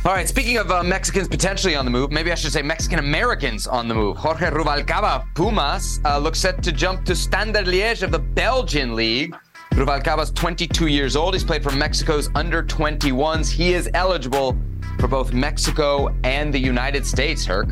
[0.04, 2.98] All right, speaking of uh, Mexicans potentially on the move, maybe I should say Mexican
[2.98, 4.18] Americans on the move.
[4.18, 9.36] Jorge Ruvalcaba Pumas uh, looks set to jump to Standard Liège of the Belgian League.
[9.74, 11.36] Ruvalcaba's 22 years old.
[11.36, 13.52] He's played for Mexico's under 21s.
[13.52, 14.58] He is eligible
[15.00, 17.70] for both Mexico and the United States, Herc.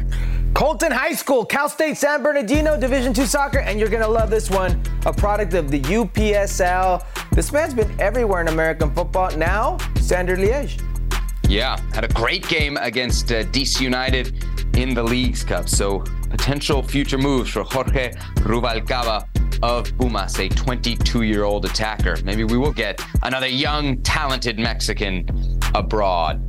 [0.53, 4.49] Colton High School, Cal State San Bernardino, Division two soccer, and you're gonna love this
[4.49, 4.81] one.
[5.05, 7.03] A product of the UPSL.
[7.31, 9.35] This man's been everywhere in American football.
[9.35, 10.81] Now, Standard Liège.
[11.49, 14.45] Yeah, had a great game against uh, DC United
[14.77, 15.69] in the Leagues Cup.
[15.69, 15.99] So
[16.29, 19.27] potential future moves for Jorge Ruvalcaba
[19.61, 22.17] of Pumas, a 22-year-old attacker.
[22.23, 25.27] Maybe we will get another young, talented Mexican
[25.73, 26.41] abroad.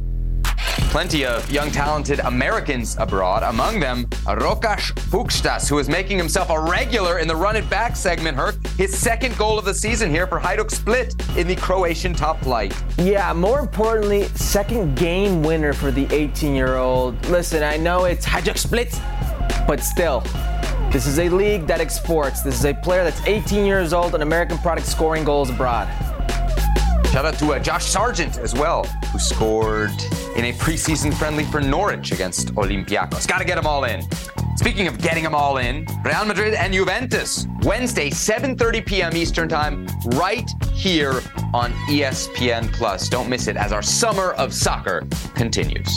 [0.90, 6.58] Plenty of young, talented Americans abroad, among them Rokas Pukstas, who is making himself a
[6.58, 8.56] regular in the run it back segment, Herc.
[8.78, 12.74] His second goal of the season here for Hajduk Split in the Croatian top flight.
[12.98, 17.22] Yeah, more importantly, second game winner for the 18 year old.
[17.26, 18.98] Listen, I know it's Hajduk Split,
[19.66, 20.22] but still,
[20.90, 22.42] this is a league that exports.
[22.42, 25.88] This is a player that's 18 years old, an American product scoring goals abroad.
[27.16, 29.90] Shout out to uh, Josh Sargent as well, who scored
[30.36, 33.26] in a preseason friendly for Norwich against Olympiacos.
[33.26, 34.02] Got to get them all in.
[34.58, 39.16] Speaking of getting them all in, Real Madrid and Juventus, Wednesday, 7:30 p.m.
[39.16, 41.22] Eastern Time, right here
[41.54, 43.08] on ESPN Plus.
[43.08, 45.02] Don't miss it as our summer of soccer
[45.34, 45.88] continues.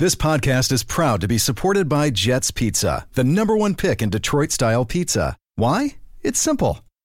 [0.00, 4.10] This podcast is proud to be supported by Jets Pizza, the number one pick in
[4.10, 5.36] Detroit style pizza.
[5.54, 5.98] Why?
[6.24, 6.80] It's simple.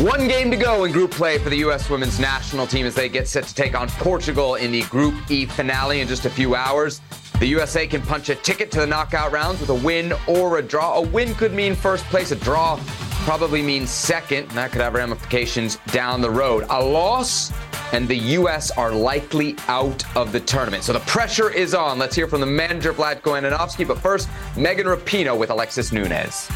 [0.00, 1.88] One game to go in group play for the U.S.
[1.88, 5.46] women's national team as they get set to take on Portugal in the Group E
[5.46, 7.00] finale in just a few hours.
[7.38, 10.62] The USA can punch a ticket to the knockout rounds with a win or a
[10.62, 10.94] draw.
[10.96, 12.80] A win could mean first place, a draw
[13.24, 16.66] probably means second, and that could have ramifications down the road.
[16.70, 17.52] A loss,
[17.92, 18.72] and the U.S.
[18.72, 20.82] are likely out of the tournament.
[20.82, 22.00] So the pressure is on.
[22.00, 23.86] Let's hear from the manager, Vlatko Andonovski.
[23.86, 26.50] But first, Megan Rapinoe with Alexis Nunes.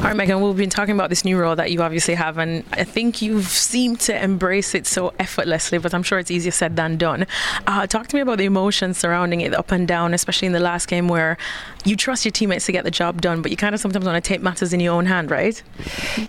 [0.00, 2.64] All right, Megan, we've been talking about this new role that you obviously have, and
[2.72, 6.74] I think you've seemed to embrace it so effortlessly, but I'm sure it's easier said
[6.74, 7.26] than done.
[7.66, 10.58] Uh, talk to me about the emotions surrounding it, up and down, especially in the
[10.58, 11.36] last game where
[11.84, 14.16] you trust your teammates to get the job done, but you kind of sometimes want
[14.16, 15.62] to take matters in your own hand, right?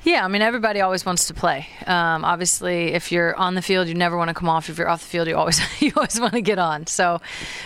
[0.04, 1.66] Yeah, I mean, everybody always wants to play.
[1.88, 4.70] Um, obviously, if you're on the field, you never want to come off.
[4.70, 6.88] If you're off the field, you always you always want to get on.
[6.88, 7.22] So,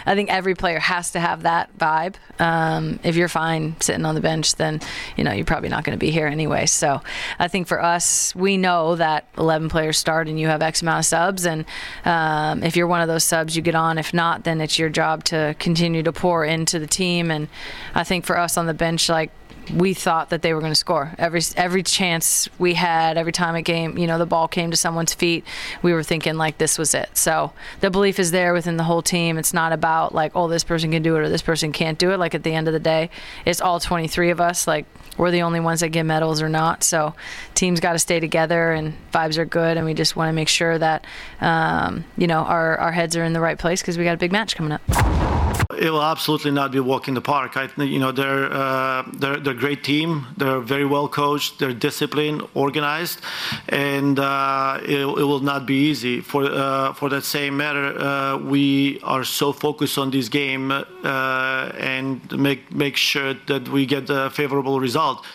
[0.06, 2.14] I think every player has to have that vibe.
[2.39, 4.82] Um, if you're fine sitting on the bench, then
[5.18, 6.66] you know you're probably not going to be here anyway.
[6.66, 7.02] So
[7.39, 11.00] I think for us, we know that 11 players start and you have X amount
[11.00, 11.66] of subs, and
[12.04, 13.98] um, if you're one of those subs, you get on.
[13.98, 17.32] If not, then it's your job to continue to pour into the team.
[17.32, 17.48] And
[17.93, 19.32] I think for us on the bench, like
[19.74, 21.13] we thought that they were going to score.
[21.18, 24.78] Every every chance we had every time a game you know the ball came to
[24.78, 25.43] someone's feet
[25.82, 27.16] we were thinking like this was it.
[27.18, 29.38] So the belief is there within the whole team.
[29.38, 32.11] It's not about like oh this person can do it or this person can't do
[32.11, 32.18] it.
[32.18, 33.09] Like at the end of the day
[33.45, 34.68] it's all 23 of us.
[34.68, 34.86] Like
[35.18, 36.84] we're the only ones that get medals or not.
[36.84, 37.13] So
[37.53, 40.49] teams got to stay together and vibes are good and we just want to make
[40.49, 41.05] sure that
[41.41, 44.18] um, you know our, our heads are in the right place because we got a
[44.18, 47.57] big match coming up it will absolutely not be a walk in the park.
[47.57, 50.28] I, you know, they're, uh, they're they're a great team.
[50.38, 51.59] They're very well coached.
[51.59, 53.21] They're disciplined, organized,
[53.69, 56.21] and uh, it, will not be easy.
[56.21, 60.71] For uh, for that same matter, we are so focused on this game
[61.03, 65.26] and make make sure that we get a favorable result.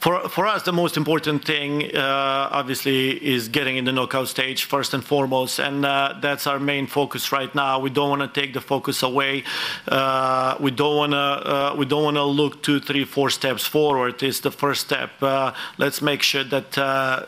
[0.00, 4.94] For, us, the most important thing, uh, obviously, is getting in the knockout stage first
[4.94, 7.80] and foremost, and uh, that's our main focus right now.
[7.80, 9.44] We don't want to take the focus away.
[9.86, 11.74] Uh, we don't uh,
[12.16, 14.22] to look two, three, four steps forward.
[14.22, 15.10] It's the first step.
[15.20, 17.26] Uh, let's make sure that uh,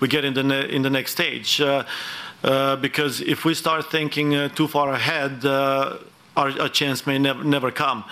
[0.00, 0.32] we get in
[0.82, 1.60] the next stage.
[2.40, 8.04] because if we start thinking too far ahead, our, chance may never come.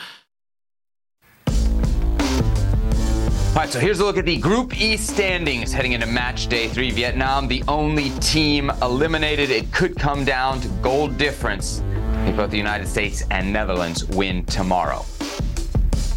[3.51, 6.69] All right, so here's a look at the Group E standings heading into match day
[6.69, 6.93] three.
[6.93, 9.51] Vietnam, the only team eliminated.
[9.51, 11.83] It could come down to goal difference
[12.27, 15.01] if both the United States and Netherlands win tomorrow.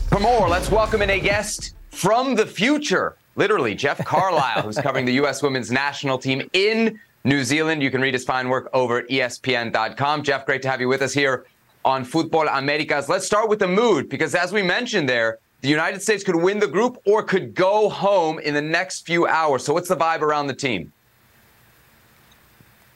[0.09, 3.17] For more, let's welcome in a guest from the future.
[3.36, 5.41] Literally, Jeff Carlisle, who's covering the U.S.
[5.41, 7.81] women's national team in New Zealand.
[7.81, 10.21] You can read his fine work over at ESPN.com.
[10.21, 11.45] Jeff, great to have you with us here
[11.84, 13.09] on Futbol Americas.
[13.09, 16.59] Let's start with the mood, because as we mentioned there, the United States could win
[16.59, 19.64] the group or could go home in the next few hours.
[19.64, 20.91] So, what's the vibe around the team?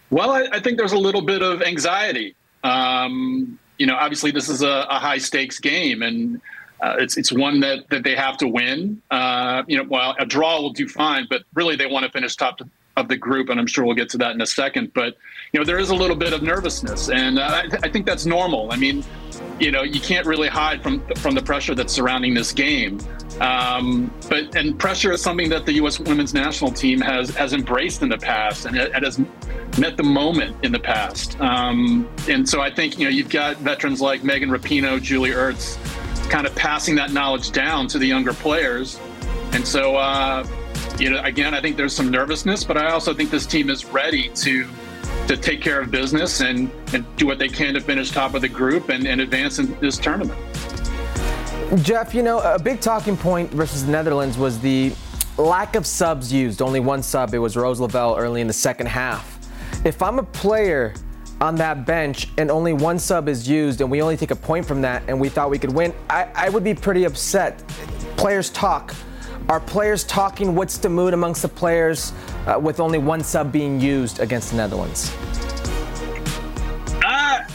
[0.10, 2.36] Well, I, I think there's a little bit of anxiety.
[2.66, 6.42] Um, you know, obviously, this is a, a high stakes game, and
[6.82, 9.02] uh, it's it's one that that they have to win.
[9.12, 12.36] Uh, you know, while a draw will do fine, but really they want to finish
[12.36, 12.60] top
[12.98, 14.92] of the group, and I'm sure we'll get to that in a second.
[14.94, 15.16] But
[15.54, 18.26] you know, there is a little bit of nervousness, and uh, I, I, think that's
[18.26, 18.74] normal.
[18.74, 19.06] I mean,
[19.60, 23.00] you know, you can't really hide from from the pressure that's surrounding this game.
[23.40, 26.00] Um, but and pressure is something that the U.S.
[26.00, 29.20] Women's National Team has has embraced in the past, and it, has
[29.78, 31.40] met the moment in the past.
[31.40, 35.78] Um, and so I think you know you've got veterans like Megan Rapinoe, Julie Ertz,
[36.30, 39.00] kind of passing that knowledge down to the younger players.
[39.54, 40.46] And so, uh,
[41.00, 43.86] you know, again, I think there's some nervousness, but I also think this team is
[43.86, 44.68] ready to
[45.28, 48.42] to take care of business and, and do what they can to finish top of
[48.42, 50.40] the group and, and advance in this tournament.
[51.84, 54.94] Jeff, you know, a big talking point versus the Netherlands was the
[55.38, 56.62] lack of subs used.
[56.62, 57.34] Only one sub.
[57.34, 59.38] It was Rose Lavelle early in the second half.
[59.86, 60.94] If I'm a player
[61.42, 64.66] on that bench and only one sub is used and we only take a point
[64.66, 67.68] from that and we thought we could win, I, I would be pretty upset.
[68.16, 68.96] Players talk.
[69.50, 70.56] Are players talking?
[70.56, 72.12] What's the mood amongst the players
[72.46, 75.10] uh, with only one sub being used against the Netherlands?
[77.02, 77.48] Uh,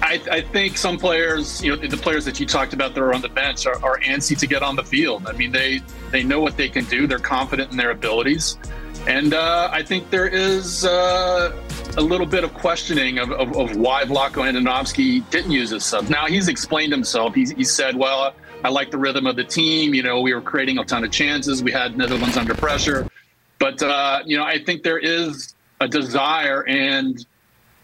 [0.00, 3.12] I, I, think some players, you know, the players that you talked about that are
[3.12, 5.26] on the bench are, are antsy to get on the field.
[5.26, 7.06] I mean, they they know what they can do.
[7.06, 8.56] They're confident in their abilities,
[9.06, 11.54] and uh, I think there is uh,
[11.98, 16.08] a little bit of questioning of, of, of why Vlatko Andonovski didn't use his sub.
[16.08, 17.34] Now he's explained himself.
[17.34, 18.34] He's, he said, "Well,
[18.64, 19.94] I like the rhythm of the team.
[19.94, 21.62] You know, we were creating a ton of chances.
[21.62, 23.06] We had Netherlands under pressure.
[23.58, 27.24] But, uh, you know, I think there is a desire and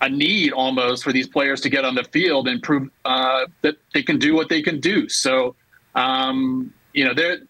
[0.00, 3.76] a need almost for these players to get on the field and prove uh, that
[3.92, 5.06] they can do what they can do.
[5.10, 5.54] So,
[5.94, 7.40] um, you know, there,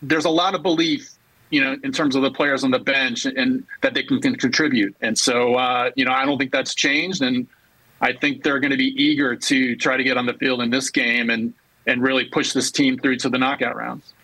[0.00, 1.10] there's a lot of belief,
[1.50, 4.36] you know, in terms of the players on the bench and that they can, can
[4.36, 4.94] contribute.
[5.00, 7.20] And so, uh, you know, I don't think that's changed.
[7.22, 7.48] And
[8.00, 10.70] I think they're going to be eager to try to get on the field in
[10.70, 11.52] this game and,
[11.86, 14.14] and really push this team through to the knockout rounds.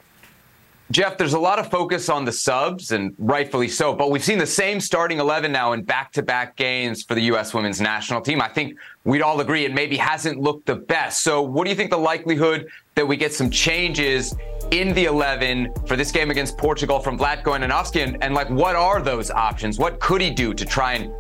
[0.92, 4.36] Jeff, there's a lot of focus on the subs, and rightfully so, but we've seen
[4.36, 7.54] the same starting 11 now in back to back games for the U.S.
[7.54, 8.42] women's national team.
[8.42, 11.22] I think we'd all agree it maybe hasn't looked the best.
[11.22, 14.34] So, what do you think the likelihood that we get some changes
[14.70, 18.04] in the 11 for this game against Portugal from Vlatko Andonovski?
[18.04, 19.78] And, and like, what are those options?
[19.78, 21.10] What could he do to try and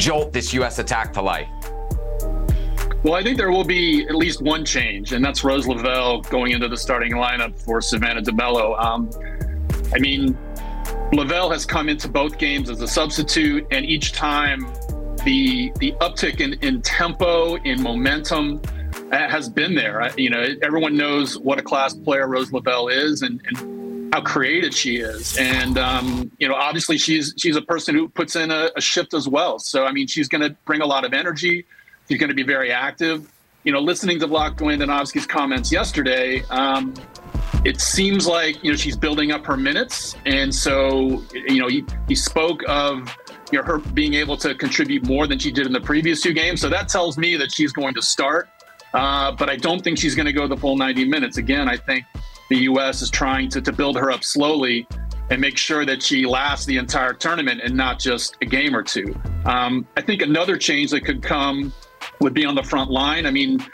[0.00, 0.78] jolt this U.S.
[0.78, 1.48] attack to life?
[3.04, 6.50] Well, I think there will be at least one change, and that's Rose Lavelle going
[6.50, 8.78] into the starting lineup for Savannah DeMelo.
[8.78, 9.08] Um,
[9.94, 10.36] I mean,
[11.12, 14.66] Lavelle has come into both games as a substitute, and each time
[15.24, 18.60] the the uptick in, in tempo, in momentum,
[19.12, 20.10] uh, has been there.
[20.16, 24.74] You know, everyone knows what a class player Rose Lavelle is, and, and how creative
[24.74, 25.36] she is.
[25.38, 29.14] And um, you know, obviously, she's she's a person who puts in a, a shift
[29.14, 29.60] as well.
[29.60, 31.64] So, I mean, she's going to bring a lot of energy
[32.08, 33.30] He's going to be very active.
[33.64, 36.94] You know, listening to Vlatko Andonovski's comments yesterday, um,
[37.64, 41.84] it seems like you know she's building up her minutes, and so you know he,
[42.06, 43.14] he spoke of
[43.52, 46.32] you know her being able to contribute more than she did in the previous two
[46.32, 46.60] games.
[46.60, 48.48] So that tells me that she's going to start,
[48.94, 51.36] uh, but I don't think she's going to go the full 90 minutes.
[51.36, 52.04] Again, I think
[52.48, 53.02] the U.S.
[53.02, 54.86] is trying to to build her up slowly
[55.30, 58.82] and make sure that she lasts the entire tournament and not just a game or
[58.82, 59.14] two.
[59.44, 61.72] Um, I think another change that could come
[62.20, 63.26] would be on the front line.
[63.26, 63.64] I mean,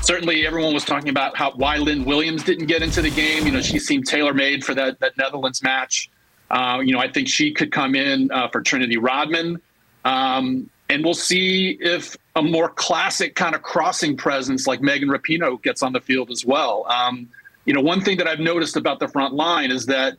[0.00, 3.46] certainly everyone was talking about how why Lynn Williams didn't get into the game.
[3.46, 6.10] You know, she seemed tailor made for that that Netherlands match.
[6.50, 9.60] Uh, you know, I think she could come in uh, for Trinity Rodman.
[10.04, 15.62] Um, and we'll see if a more classic kind of crossing presence like Megan Rapinoe
[15.62, 16.84] gets on the field as well.
[16.86, 17.30] Um,
[17.64, 20.18] you know, one thing that I've noticed about the front line is that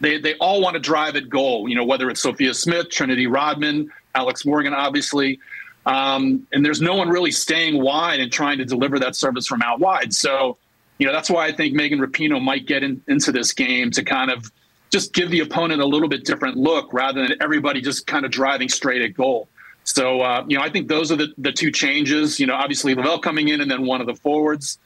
[0.00, 3.26] they, they all want to drive at goal, you know, whether it's Sophia Smith, Trinity
[3.26, 5.40] Rodman, Alex Morgan, obviously.
[5.86, 9.62] Um, and there's no one really staying wide and trying to deliver that service from
[9.62, 10.12] out wide.
[10.12, 10.58] So,
[10.98, 14.02] you know, that's why I think Megan Rapinoe might get in, into this game to
[14.02, 14.50] kind of
[14.90, 18.30] just give the opponent a little bit different look rather than everybody just kind of
[18.32, 19.48] driving straight at goal.
[19.84, 22.40] So, uh, you know, I think those are the, the two changes.
[22.40, 24.78] You know, obviously Lavelle coming in and then one of the forwards.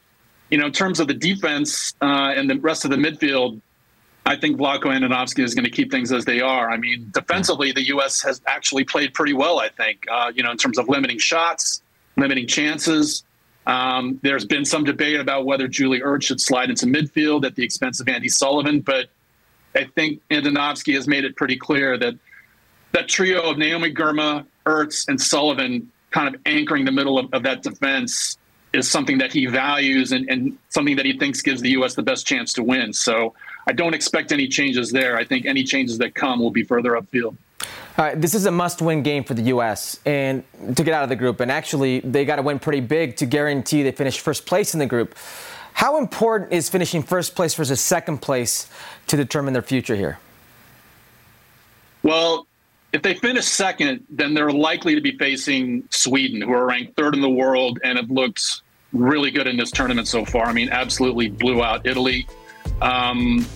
[0.50, 3.60] You know, in terms of the defense uh, and the rest of the midfield,
[4.26, 6.70] I think Vlatko Andonovski is going to keep things as they are.
[6.70, 8.22] I mean, defensively, the U.S.
[8.22, 9.58] has actually played pretty well.
[9.58, 11.82] I think, uh, you know, in terms of limiting shots,
[12.16, 13.24] limiting chances.
[13.66, 17.64] Um, there's been some debate about whether Julie Ertz should slide into midfield at the
[17.64, 19.08] expense of Andi Sullivan, but
[19.74, 22.14] I think Andonovski has made it pretty clear that
[22.92, 27.42] that trio of Naomi Girma, Ertz, and Sullivan kind of anchoring the middle of, of
[27.44, 28.36] that defense
[28.72, 31.94] is something that he values and, and something that he thinks gives the U.S.
[31.94, 32.92] the best chance to win.
[32.92, 33.34] So
[33.66, 35.16] I don't expect any changes there.
[35.16, 37.36] I think any changes that come will be further upfield.
[37.98, 40.00] All right, this is a must-win game for the U.S.
[40.06, 40.42] and
[40.74, 41.40] to get out of the group.
[41.40, 44.80] And actually, they got to win pretty big to guarantee they finish first place in
[44.80, 45.14] the group.
[45.74, 48.68] How important is finishing first place versus second place
[49.08, 50.18] to determine their future here?
[52.02, 52.46] Well,
[52.92, 57.14] if they finish second, then they're likely to be facing Sweden, who are ranked third
[57.14, 60.46] in the world and have looked really good in this tournament so far.
[60.46, 62.26] I mean, absolutely blew out Italy.
[62.80, 63.46] Um,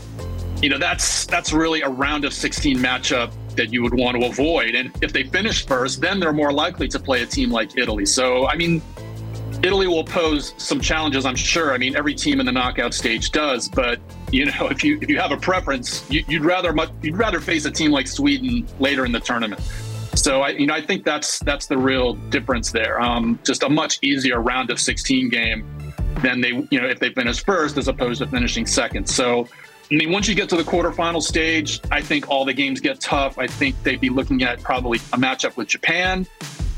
[0.62, 4.26] you know, that's that's really a round of 16 matchup that you would want to
[4.26, 4.74] avoid.
[4.74, 8.06] And if they finish first, then they're more likely to play a team like Italy.
[8.06, 8.82] So, I mean,
[9.62, 11.72] Italy will pose some challenges, I'm sure.
[11.72, 14.00] I mean, every team in the knockout stage does, but
[14.30, 17.40] you know, if you if you have a preference, you, would rather much, you'd rather
[17.40, 19.60] face a team like Sweden later in the tournament.
[20.14, 23.00] So I, you know, I think that's that's the real difference there.
[23.00, 25.83] Um, just a much easier round of 16 game
[26.22, 29.08] than they, you know, if they finish first as opposed to finishing second.
[29.08, 29.48] So,
[29.90, 33.00] I mean, once you get to the quarterfinal stage, I think all the games get
[33.00, 33.38] tough.
[33.38, 36.26] I think they'd be looking at probably a matchup with Japan,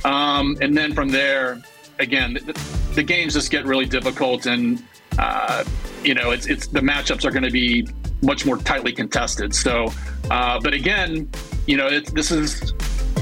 [0.05, 1.63] um, and then from there,
[1.99, 2.53] again, the,
[2.95, 4.83] the, games just get really difficult, and
[5.19, 5.65] uh,
[6.03, 7.87] you know, it's it's the matchups are going to be
[8.23, 9.55] much more tightly contested.
[9.55, 9.93] So,
[10.31, 11.29] uh, but again,
[11.67, 12.73] you know, this is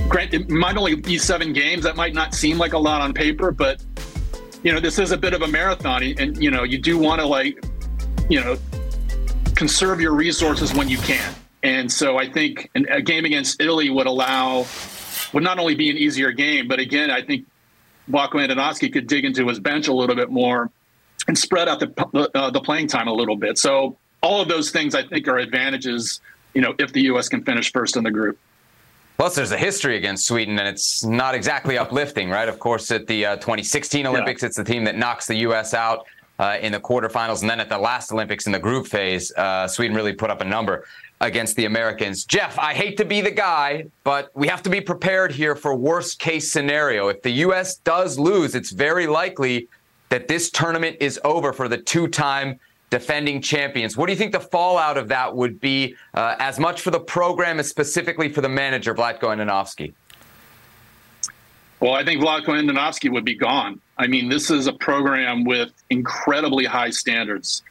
[0.09, 0.33] great.
[0.33, 1.85] It might only be seven games.
[1.85, 3.83] That might not seem like a lot on paper, but
[4.65, 7.21] you know, this is a bit of a marathon, and you know, you do want
[7.21, 7.63] to like,
[8.31, 8.57] you know,
[9.55, 11.35] conserve your resources when you can.
[11.63, 14.67] And so I think a game against Italy would allow,
[15.33, 17.47] would not only be an easier game, but again, I think
[18.11, 20.71] Vlatko Andonovski could dig into his bench a little bit more
[21.29, 23.59] and spread out the uh, the playing time a little bit.
[23.59, 26.21] So all of those things I think are advantages,
[26.55, 27.29] you know, if the U.S.
[27.29, 28.39] can finish first in the group.
[29.17, 32.49] Plus, there's a history against Sweden, and it's not exactly uplifting, right?
[32.49, 34.49] Of course, at the uh, 2016 Olympics, yeah.
[34.49, 35.73] it's the team that knocks the U.S.
[35.73, 36.07] out
[36.39, 37.43] uh, in the quarterfinals.
[37.43, 40.41] And then at the last Olympics in the group phase, uh, Sweden really put up
[40.41, 40.85] a number
[41.21, 42.25] against the Americans.
[42.25, 45.75] Jeff, I hate to be the guy, but we have to be prepared here for
[45.75, 47.09] worst case scenario.
[47.09, 47.77] If the U.S.
[47.77, 49.69] does lose, it's very likely
[50.09, 52.59] that this tournament is over for the two time
[52.91, 53.97] defending champions.
[53.97, 57.01] What do you think the fallout of that would be, uh, as much for the
[57.01, 59.93] program as specifically for the manager, Vlatko Andonovski?
[61.81, 63.81] Well, I think Vlatko Andonovski would be gone.
[63.99, 67.63] I mean, this is a program with incredibly high standards.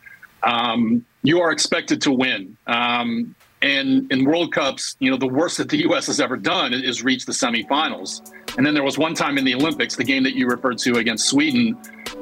[0.43, 2.57] Um, you are expected to win.
[2.67, 3.33] Um,
[3.63, 6.07] and in World Cups, you know, the worst that the U.S.
[6.07, 8.21] has ever done is reach the semifinals.
[8.57, 10.97] And then there was one time in the Olympics, the game that you referred to
[10.97, 11.71] against Sweden,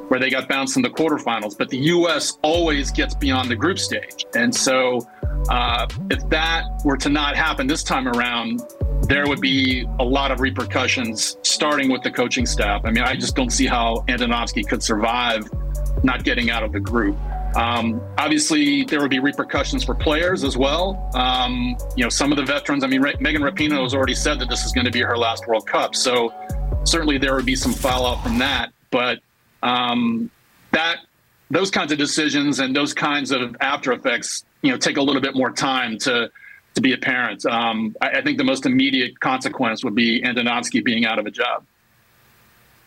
[0.06, 1.58] where they got bounced in the quarterfinals.
[1.58, 2.38] But the U.S.
[2.42, 4.24] always gets beyond the group stage.
[4.36, 5.06] And so
[5.50, 8.62] uh, if that were to not happen this time around,
[9.08, 12.82] there would be a lot of repercussions, starting with the coaching staff.
[12.84, 15.50] I mean, I just don't see how Andonovski could survive
[16.04, 17.16] not getting out of the group.
[17.54, 21.10] Um, obviously, there would be repercussions for players as well.
[21.14, 22.84] Um, you know, some of the veterans.
[22.84, 25.46] I mean, Megan Rapinoe has already said that this is going to be her last
[25.46, 26.32] World Cup, so
[26.84, 28.72] certainly there would be some fallout from that.
[28.90, 29.20] But
[29.62, 30.30] um,
[30.72, 30.98] that
[31.50, 35.22] those kinds of decisions and those kinds of after effects, you know, take a little
[35.22, 36.30] bit more time to
[36.74, 37.44] to be apparent.
[37.44, 41.30] Um, I, I think the most immediate consequence would be Andonovski being out of a
[41.30, 41.66] job.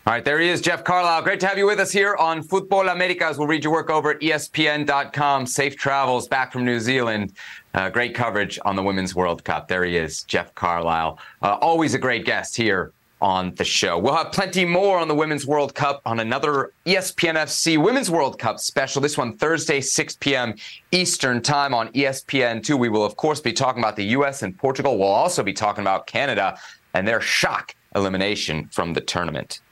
[0.06, 1.22] All right, there he is, Jeff Carlisle.
[1.22, 3.38] Great to have you with us here on Futbol Americas.
[3.38, 5.46] We'll read your work over at ESPN.com.
[5.46, 7.32] Safe travels back from New Zealand.
[7.74, 9.66] Uh, great coverage on the Women's World Cup.
[9.66, 11.18] There he is, Jeff Carlisle.
[11.42, 13.98] Uh, always a great guest here on the show.
[13.98, 18.38] We'll have plenty more on the Women's World Cup on another ESPN FC Women's World
[18.38, 19.02] Cup special.
[19.02, 20.54] This one Thursday, 6 p.m.
[20.92, 22.78] Eastern Time on ESPN2.
[22.78, 24.44] We will, of course, be talking about the U.S.
[24.44, 24.98] and Portugal.
[24.98, 26.56] We'll also be talking about Canada
[26.94, 29.62] and their shock elimination from the tournament.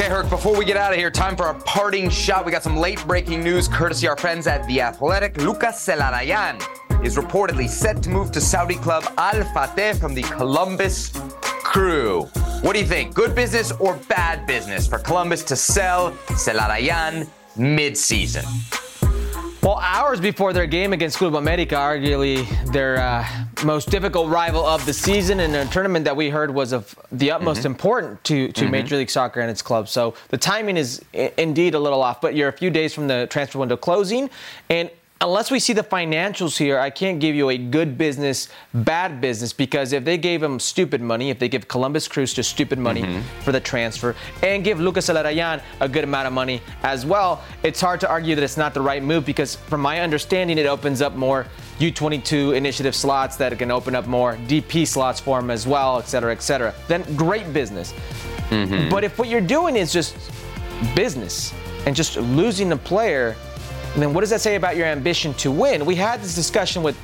[0.00, 2.46] Okay, Herc, before we get out of here, time for a parting shot.
[2.46, 5.36] We got some late breaking news courtesy our friends at The Athletic.
[5.36, 6.56] Lucas Zelarayan
[7.04, 11.10] is reportedly set to move to Saudi club Al Fateh from the Columbus
[11.42, 12.22] Crew.
[12.62, 13.12] What do you think?
[13.14, 17.28] Good business or bad business for Columbus to sell Zelarayan
[17.58, 18.46] mid-season?
[19.62, 23.26] Well, hours before their game against Club America, arguably their uh,
[23.62, 27.30] most difficult rival of the season, and a tournament that we heard was of the
[27.30, 27.66] utmost mm-hmm.
[27.66, 28.70] important to, to mm-hmm.
[28.70, 29.90] Major League Soccer and its clubs.
[29.90, 33.06] So the timing is I- indeed a little off, but you're a few days from
[33.06, 34.30] the transfer window closing,
[34.70, 34.90] and
[35.22, 39.52] unless we see the financials here, I can't give you a good business, bad business,
[39.52, 43.02] because if they gave him stupid money, if they give Columbus Crew just stupid money
[43.02, 43.42] mm-hmm.
[43.42, 47.80] for the transfer, and give Lucas Zelarayan a good amount of money as well, it's
[47.80, 51.02] hard to argue that it's not the right move because, from my understanding, it opens
[51.02, 51.46] up more
[51.78, 56.08] U22 initiative slots that can open up more DP slots for him as well, et
[56.08, 56.74] cetera, et cetera.
[56.88, 57.92] Then great business.
[58.48, 58.88] Mm-hmm.
[58.88, 60.16] But if what you're doing is just
[60.94, 61.52] business
[61.86, 63.36] and just losing the player,
[63.94, 65.84] and then what does that say about your ambition to win?
[65.84, 66.98] We had this discussion with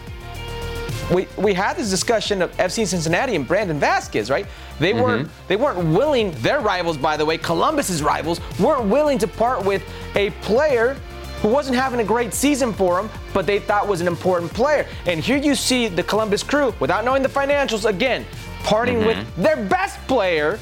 [1.12, 4.45] we, we had this discussion of FC Cincinnati and Brandon Vazquez, right?
[4.80, 5.03] They mm-hmm.
[5.03, 6.32] weren't they weren't willing.
[6.43, 9.84] Their rivals, by the way, Columbus's rivals, weren't willing to part with
[10.16, 10.97] a player
[11.43, 14.87] who wasn't having a great season for them, but they thought was an important player.
[15.05, 18.24] And here you see the Columbus Crew, without knowing the financials, again
[18.66, 19.07] parting mm-hmm.
[19.07, 20.59] with their best player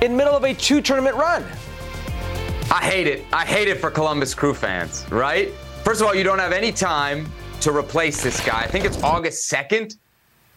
[0.00, 1.44] in middle of a two tournament run.
[2.70, 3.26] I hate it.
[3.30, 5.52] I hate it for Columbus Crew fans, right?
[5.84, 7.30] First of all, you don't have any time
[7.60, 8.60] to replace this guy.
[8.60, 9.96] I think it's August 2nd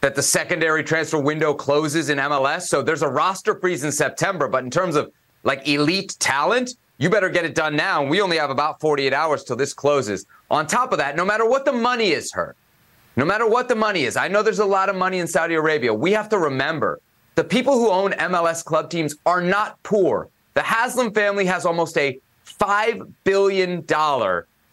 [0.02, 2.64] that the secondary transfer window closes in MLS.
[2.64, 4.48] So there's a roster freeze in September.
[4.48, 5.12] But in terms of
[5.44, 8.02] like elite talent, you better get it done now.
[8.02, 10.28] And we only have about 48 hours till this closes.
[10.52, 12.56] On top of that, no matter what the money is, Herc,
[13.16, 15.56] no matter what the money is, I know there's a lot of money in Saudi
[15.56, 15.92] Arabia.
[15.92, 17.00] We have to remember
[17.34, 20.30] the people who own MLS club teams are not poor.
[20.54, 23.84] The Haslam family has almost a $5 billion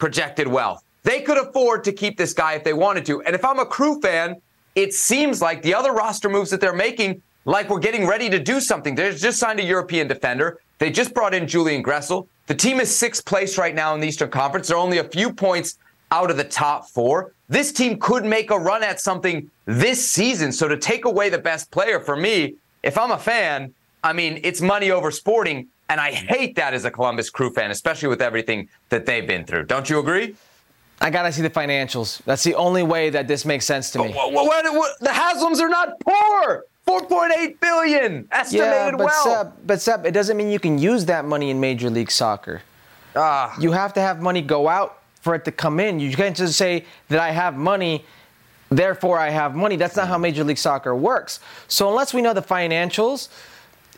[0.03, 0.83] projected wealth.
[1.03, 3.21] They could afford to keep this guy if they wanted to.
[3.21, 4.35] And if I'm a crew fan,
[4.75, 8.37] it seems like the other roster moves that they're making, like we're getting ready to
[8.37, 8.95] do something.
[8.95, 10.59] They just signed a European defender.
[10.77, 12.27] They just brought in Julian Gressel.
[12.47, 14.67] The team is sixth place right now in the Eastern Conference.
[14.67, 15.77] They're only a few points
[16.11, 17.31] out of the top four.
[17.47, 20.51] This team could make a run at something this season.
[20.51, 23.73] So to take away the best player for me, if I'm a fan,
[24.03, 25.69] I mean, it's money over sporting.
[25.89, 29.45] And I hate that as a Columbus Crew fan, especially with everything that they've been
[29.45, 29.65] through.
[29.65, 30.35] Don't you agree?
[31.01, 32.23] I gotta see the financials.
[32.23, 34.13] That's the only way that this makes sense to me.
[34.13, 36.65] What, what, what, the Haslams are not poor.
[36.87, 39.23] 4.8 billion estimated yeah, but wealth.
[39.23, 42.61] Seb, but Seb, it doesn't mean you can use that money in Major League Soccer.
[43.15, 43.55] Ah.
[43.59, 45.99] You have to have money go out for it to come in.
[45.99, 48.03] You can't just say that I have money,
[48.69, 49.77] therefore I have money.
[49.77, 51.39] That's not how Major League Soccer works.
[51.69, 53.29] So unless we know the financials,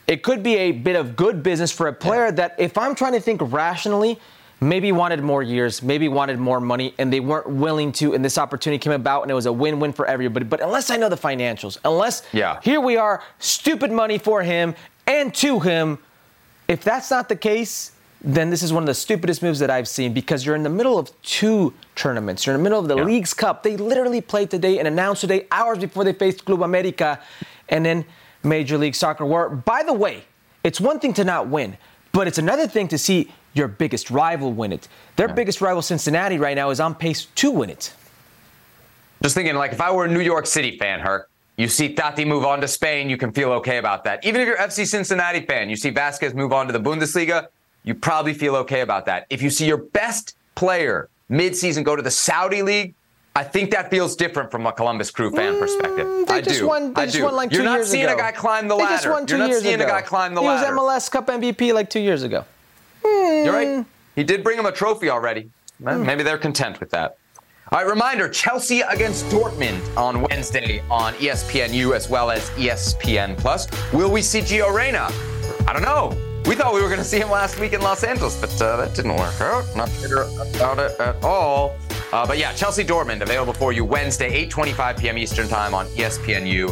[0.08, 2.32] it could be a bit of good business for a player yeah.
[2.32, 4.20] that if I'm trying to think rationally,
[4.62, 8.14] maybe wanted more years, maybe wanted more money, and they weren't willing to.
[8.14, 10.46] And this opportunity came about, and it was a win-win for everybody.
[10.46, 12.60] But unless I know the financials, unless Yeah.
[12.64, 14.76] here we are, stupid money for him
[15.08, 15.98] and to him.
[16.68, 17.92] If that's not the case,
[18.22, 20.70] then this is one of the stupidest moves that I've seen because you're in the
[20.70, 22.46] middle of two tournaments.
[22.46, 23.62] You're in the middle of the Leagues Cup.
[23.62, 27.20] They literally played today and announced today hours before they faced Club America
[27.70, 28.06] and then
[28.46, 29.26] Major League Soccer.
[29.26, 30.24] Where, by the way,
[30.64, 31.78] it's one thing to not win,
[32.12, 34.88] but it's another thing to see your biggest rival win it.
[35.16, 37.94] Their biggest rival, Cincinnati, right now is on pace to win it.
[39.22, 42.28] Just thinking, like, if I were a New York City fan, Herc, you see Taty
[42.28, 44.26] move on to Spain, you can feel okay about that.
[44.26, 47.48] Even if you're FC Cincinnati fan, you see Vazquez move on to the Bundesliga,
[47.84, 49.26] you probably feel okay about that.
[49.30, 52.94] If you see your best player midseason go to the Saudi League,
[53.38, 56.08] I think that feels different from a Columbus Crew fan perspective.
[56.08, 56.68] Mm, They I just do.
[56.68, 56.94] won.
[56.96, 57.30] I just do.
[57.30, 58.14] like You're two not years seeing ago.
[58.16, 58.96] a guy climb the they ladder.
[58.96, 59.84] just won 2 You're not seeing ago.
[59.84, 60.74] a guy climb the he ladder.
[60.76, 62.46] was MLS Cup MVP like two years ago.
[63.04, 63.86] You're right.
[64.16, 65.50] He did bring him a trophy already.
[65.84, 66.06] Hmm.
[66.06, 67.18] Maybe they're content with that.
[67.72, 73.68] All right, reminder Chelsea against Dortmund on Wednesday on ESPNU as well as ESPN Plus.
[73.92, 75.10] Will we see Gio Reyna?
[75.68, 76.16] I don't know.
[76.48, 78.78] We thought we were going to see him last week in Los Angeles, but uh,
[78.78, 79.66] that didn't work out.
[79.76, 80.22] Not sure
[80.56, 81.76] about it at all.
[82.14, 85.18] Uh, but yeah, Chelsea Dortmund available for you Wednesday, 8:25 p.m.
[85.18, 86.70] Eastern Time on ESPNU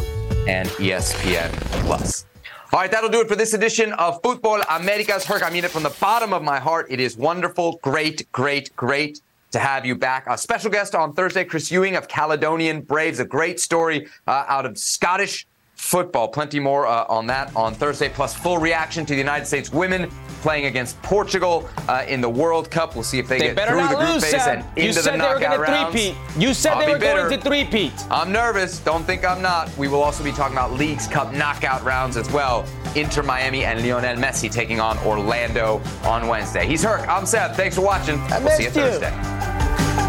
[0.48, 1.50] and ESPN
[1.84, 2.26] Plus.
[2.72, 5.24] All right, that'll do it for this edition of Futbol Americas.
[5.24, 6.86] Herc, I mean it from the bottom of my heart.
[6.90, 9.20] It is wonderful, great, great, great
[9.52, 10.26] to have you back.
[10.26, 13.20] A special guest on Thursday, Chris Ewing of Caledonian Braves.
[13.20, 15.46] A great story uh, out of Scottish
[15.84, 16.28] football.
[16.28, 20.10] Plenty more uh, on that on Thursday, plus full reaction to the United States women
[20.40, 22.94] playing against Portugal uh, in the World Cup.
[22.94, 24.58] We'll see if they, They get better through the group lose, phase Seb.
[24.58, 25.94] and You into said the they were knockout rounds.
[25.94, 26.16] three-peat.
[26.42, 27.92] You said I'll they be were going to three-peat.
[28.10, 28.78] I'm nervous.
[28.80, 29.74] Don't think I'm not.
[29.78, 32.66] We will also be talking about Leagues Cup knockout rounds as well.
[32.94, 36.66] Inter Miami and Lionel Messi taking on Orlando on Wednesday.
[36.66, 37.08] He's Herc.
[37.08, 37.54] I'm Seb.
[37.54, 38.18] Thanks for watching.
[38.20, 38.74] I we'll see you you.
[38.74, 40.03] Thursday.